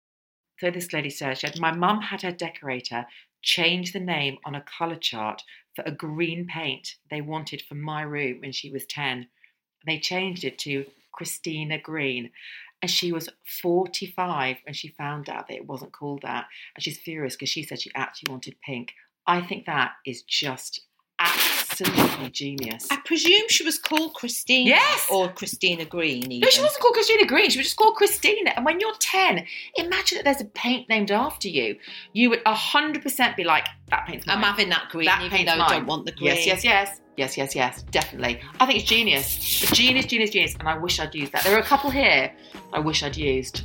So 0.59 0.69
this 0.69 0.91
lady 0.91 1.09
says, 1.09 1.39
she 1.39 1.47
had, 1.47 1.59
my 1.59 1.71
mum 1.71 2.01
had 2.01 2.21
her 2.21 2.31
decorator 2.31 3.05
change 3.41 3.93
the 3.93 3.99
name 4.01 4.37
on 4.45 4.53
a 4.55 4.61
colour 4.77 4.97
chart 4.97 5.41
for 5.73 5.83
a 5.85 5.91
green 5.91 6.45
paint 6.45 6.95
they 7.09 7.21
wanted 7.21 7.61
for 7.61 7.75
my 7.75 8.01
room 8.01 8.41
when 8.41 8.51
she 8.51 8.69
was 8.69 8.85
10. 8.85 9.27
They 9.85 9.97
changed 9.99 10.43
it 10.43 10.59
to 10.59 10.85
Christina 11.13 11.79
Green. 11.79 12.31
And 12.81 12.89
she 12.89 13.11
was 13.11 13.29
45 13.61 14.57
and 14.65 14.75
she 14.75 14.89
found 14.89 15.29
out 15.29 15.47
that 15.47 15.55
it 15.55 15.67
wasn't 15.67 15.91
called 15.91 16.21
that. 16.21 16.45
And 16.75 16.83
she's 16.83 16.97
furious 16.97 17.35
because 17.35 17.49
she 17.49 17.63
said 17.63 17.81
she 17.81 17.91
actually 17.93 18.31
wanted 18.31 18.55
pink. 18.65 18.93
I 19.27 19.41
think 19.41 19.65
that 19.65 19.91
is 20.05 20.23
just 20.23 20.81
absolutely 21.19 21.58
genius. 22.31 22.87
I 22.91 22.97
presume 23.05 23.47
she 23.49 23.63
was 23.63 23.77
called 23.77 24.13
Christine. 24.13 24.67
Yes. 24.67 25.07
Or 25.09 25.29
Christina 25.29 25.85
Green, 25.85 26.31
even. 26.31 26.39
No, 26.39 26.49
she 26.49 26.61
wasn't 26.61 26.81
called 26.81 26.93
Christina 26.93 27.25
Green. 27.25 27.49
She 27.49 27.59
was 27.59 27.67
just 27.67 27.77
called 27.77 27.95
Christina. 27.95 28.51
And 28.55 28.65
when 28.65 28.79
you're 28.79 28.93
10, 28.99 29.45
imagine 29.75 30.17
that 30.17 30.23
there's 30.23 30.41
a 30.41 30.45
paint 30.45 30.89
named 30.89 31.11
after 31.11 31.47
you. 31.47 31.77
You 32.13 32.29
would 32.29 32.43
100% 32.43 33.35
be 33.35 33.43
like, 33.43 33.67
that 33.89 34.05
paint's 34.07 34.27
mine. 34.27 34.37
I'm 34.37 34.43
having 34.43 34.69
that 34.69 34.89
green, 34.89 35.05
That 35.05 35.21
even 35.21 35.37
paint's 35.37 35.51
though 35.51 35.61
I 35.61 35.69
don't 35.77 35.87
want 35.87 36.05
the 36.05 36.11
green. 36.11 36.27
Yes, 36.27 36.45
yes, 36.45 36.63
yes. 36.63 37.01
Yes, 37.17 37.37
yes, 37.37 37.53
yes. 37.53 37.83
Definitely. 37.83 38.39
I 38.61 38.65
think 38.65 38.79
it's 38.79 38.87
genius. 38.87 39.37
Genius, 39.71 40.05
genius, 40.05 40.29
genius. 40.29 40.55
And 40.57 40.69
I 40.69 40.77
wish 40.77 41.01
I'd 41.01 41.13
used 41.13 41.33
that. 41.33 41.43
There 41.43 41.55
are 41.55 41.59
a 41.59 41.63
couple 41.63 41.89
here 41.89 42.31
I 42.71 42.79
wish 42.79 43.03
I'd 43.03 43.17
used. 43.17 43.63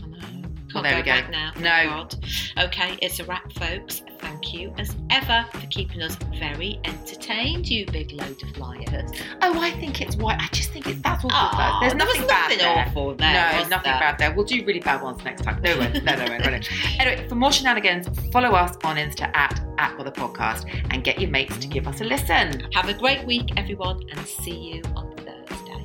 There 0.83 0.97
we 0.97 1.03
go. 1.03 1.21
now. 1.31 1.53
No. 1.57 1.89
God. 1.89 2.15
Okay, 2.59 2.99
it's 3.03 3.21
a 3.21 3.25
wrap, 3.25 3.53
folks. 3.53 4.03
Thank 4.21 4.53
you 4.55 4.73
as 4.79 4.95
ever 5.11 5.47
for 5.53 5.67
keeping 5.69 6.03
us 6.03 6.17
very 6.39 6.81
entertained, 6.85 7.69
you 7.69 7.87
big 7.87 8.13
load 8.13 8.43
of 8.43 8.57
liars. 8.57 9.11
Oh, 9.43 9.59
I 9.61 9.71
think 9.73 10.01
it's 10.01 10.17
white. 10.17 10.41
I 10.41 10.49
just 10.53 10.73
think 10.73 10.87
it's 10.87 11.01
that's 11.03 11.23
good. 11.23 11.31
Oh, 11.35 11.79
There's 11.81 11.93
there 11.93 11.99
nothing 11.99 12.23
was 12.23 12.29
bad 12.31 12.43
nothing 12.51 12.59
there. 12.59 12.87
awful 12.89 13.15
there. 13.15 13.33
no, 13.33 13.69
nothing 13.69 13.91
there? 13.93 14.01
bad 14.01 14.19
there. 14.19 14.35
We'll 14.35 14.45
do 14.45 14.65
really 14.65 14.81
bad 14.81 15.03
ones 15.03 15.23
next 15.25 15.43
time. 15.43 15.61
No, 15.63 15.75
no, 15.75 15.89
no, 15.89 16.15
no, 16.17 16.39
no, 16.39 16.51
no. 16.51 16.59
Anyway, 16.99 17.27
for 17.29 17.35
more 17.35 17.53
shenanigans, 17.53 18.09
follow 18.31 18.51
us 18.51 18.77
on 18.85 18.97
Insta 18.97 19.31
at 19.35 19.61
at 19.79 19.99
the 20.05 20.13
podcast 20.13 20.67
and 20.91 21.03
get 21.05 21.21
your 21.21 21.31
mates 21.31 21.57
to 21.59 21.67
give 21.67 21.87
us 21.89 22.01
a 22.01 22.05
listen. 22.05 22.71
Have 22.73 22.89
a 22.89 22.95
great 22.95 23.25
week, 23.27 23.51
everyone, 23.57 24.03
and 24.11 24.27
see 24.27 24.57
you 24.75 24.83
on 24.95 25.15
Thursday. 25.17 25.83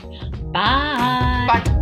Bye. 0.51 1.61
Bye. 1.63 1.78